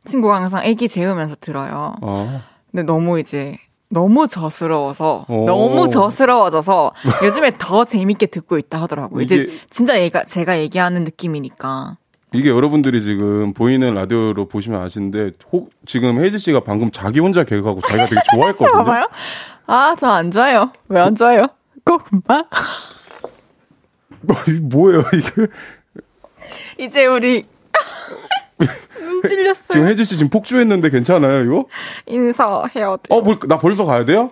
[0.05, 1.97] 친구가 항상 애기 재우면서 들어요.
[2.03, 2.43] 어.
[2.71, 3.57] 근데 너무 이제
[3.91, 5.45] 너무 저스러워서 오.
[5.47, 6.93] 너무 저스러워져서
[7.25, 9.19] 요즘에 더 재밌게 듣고 있다 하더라고.
[9.19, 11.97] 요 이제 진짜 얘가 제가 얘기하는 느낌이니까.
[12.35, 17.81] 이게 여러분들이 지금 보이는 라디오로 보시면 아시는데, 혹, 지금 혜지 씨가 방금 자기 혼자 개그하고
[17.83, 18.73] 자기가 되게 좋아했거든요?
[18.85, 19.09] 봐봐요.
[19.67, 20.73] 아, 저 안 좋아요.
[20.89, 21.47] 왜 안 좋아요?
[21.85, 22.43] 고구마?
[24.21, 25.47] 뭐, 이게 뭐예요, 이게?
[26.79, 27.45] 이제 우리
[28.99, 29.69] 눈 찔렸어요.
[29.71, 31.67] 지금 혜지 씨 지금 폭주했는데 괜찮아요, 이거?
[32.07, 32.97] 인사해야 돼요.
[33.11, 34.31] 어, 뭐, 나 벌써 가야 돼요?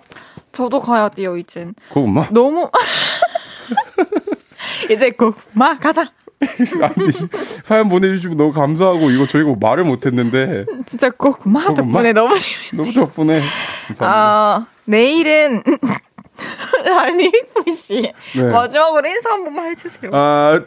[0.51, 1.75] 저도 가야 돼요, 이젠.
[1.91, 2.29] 고구마?
[2.31, 2.69] 너무
[4.91, 6.11] 이제 고구마 가자.
[6.83, 7.13] 아니,
[7.63, 11.75] 사연 보내주시고 너무 감사하고, 이거 저희가 뭐 말을 못했는데, 진짜 고구마?
[11.75, 12.35] 덕분에 너무.
[12.75, 13.41] 너무 덕분에.
[13.89, 14.07] 감사합니다.
[14.07, 15.63] 아 내일은
[16.99, 17.31] 아니
[17.65, 18.13] 휘 씨.
[18.35, 18.43] 네.
[18.51, 20.11] 마지막으로 인사 한 번만 해주세요.
[20.13, 20.61] 아,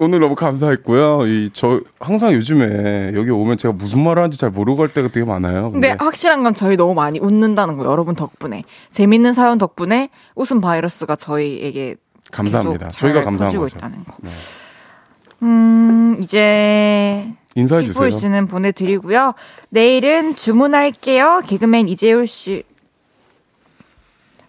[0.00, 1.26] 오늘 너무 감사했고요.
[1.26, 5.26] 이, 저, 항상 요즘에 여기 오면 제가 무슨 말을 하는지 잘 모르고 갈 때가 되게
[5.26, 5.72] 많아요.
[5.72, 11.16] 근데 확실한 건 저희 너무 많이 웃는다는 거 여러분 덕분에 재밌는 사연 덕분에 웃음 바이러스가
[11.16, 11.96] 저희에게
[12.30, 12.88] 감사합니다.
[12.90, 13.76] 저희가 잘 감사한 거죠.
[13.76, 14.14] 있다는 거.
[14.22, 14.30] 네.
[15.42, 18.10] 음 이제 인사해 주세요.
[18.10, 19.34] 씨는 보내드리고요.
[19.70, 21.42] 내일은 주문할게요.
[21.46, 22.64] 개그맨 이재율 씨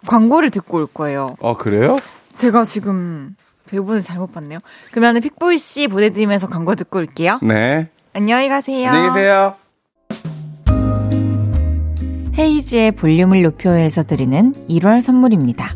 [0.07, 1.35] 광고를 듣고 올 거예요.
[1.41, 1.99] 아, 그래요?
[2.33, 3.35] 제가 지금
[3.67, 4.59] 대본을 잘못 봤네요.
[4.91, 7.39] 그러면 픽보이 씨 보내드리면서 광고 듣고 올게요.
[7.43, 7.89] 네.
[8.13, 8.89] 안녕히 가세요.
[8.89, 9.55] 안녕히 계세요.
[12.37, 15.75] 헤이지의 볼륨을 높여서 드리는 1월 선물입니다.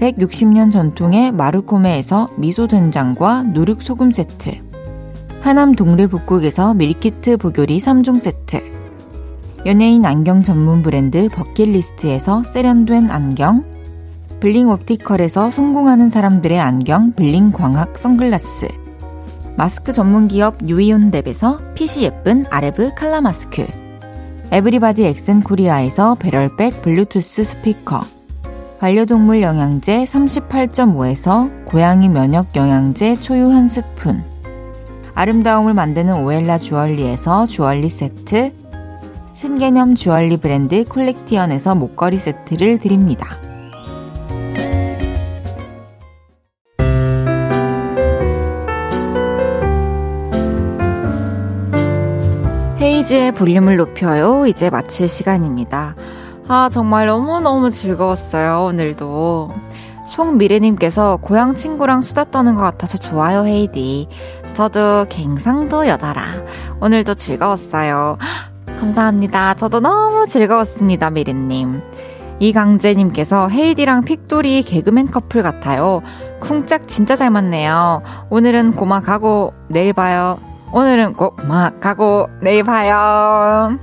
[0.00, 4.52] 160년 전통의 마르코메에서 미소 된장과 누룩 소금 세트
[5.42, 8.62] 하남 동래복국에서 밀키트 복요리 3종 세트
[9.66, 13.64] 연예인 안경 전문 브랜드 버킷리스트에서 세련된 안경
[14.40, 18.68] 블링 옵티컬에서 성공하는 사람들의 안경 블링 광학 선글라스
[19.58, 23.66] 마스크 전문 기업 유이온랩에서 핏이 예쁜 아레브 칼라 마스크
[24.50, 28.19] 에브리바디 엑센 코리아에서 배럴백 블루투스 스피커
[28.80, 34.24] 반려동물 영양제 38.5에서 고양이 면역 영양제 초유 한 스푼
[35.14, 38.54] 아름다움을 만드는 오엘라 주얼리에서 주얼리 세트
[39.34, 43.26] 신개념 주얼리 브랜드 콜렉티언에서 목걸이 세트를 드립니다.
[52.80, 54.46] 헤이즈의 볼륨을 높여요.
[54.46, 55.96] 이제 마칠 시간입니다.
[56.52, 59.54] 아, 정말 너무너무 즐거웠어요, 오늘도.
[60.08, 64.08] 송미래님께서 고향 친구랑 수다 떠는 것 같아서 좋아요, 헤이디.
[64.54, 66.24] 저도 갱상도 여자라.
[66.80, 68.18] 오늘도 즐거웠어요.
[68.80, 69.54] 감사합니다.
[69.54, 71.82] 저도 너무 즐거웠습니다, 미래님.
[72.40, 76.02] 이강재님께서 헤이디랑 픽돌이 개그맨 커플 같아요.
[76.40, 78.02] 쿵짝 진짜 잘 맞네요.
[78.28, 80.36] 오늘은 고마 가고 내일 봐요.
[80.72, 83.78] 오늘은 고마 가고 내일 봐요.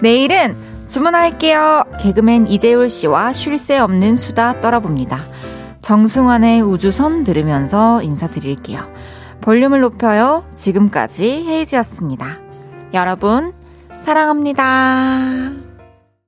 [0.00, 1.84] 내일은 주문할게요.
[2.00, 5.20] 개그맨 이재율 씨와 쉴 새 없는 수다 떨어봅니다.
[5.80, 8.80] 정승환의 우주선 들으면서 인사드릴게요.
[9.40, 10.44] 볼륨을 높여요.
[10.54, 12.38] 지금까지 헤이즈였습니다.
[12.94, 13.52] 여러분,
[13.98, 15.67] 사랑합니다.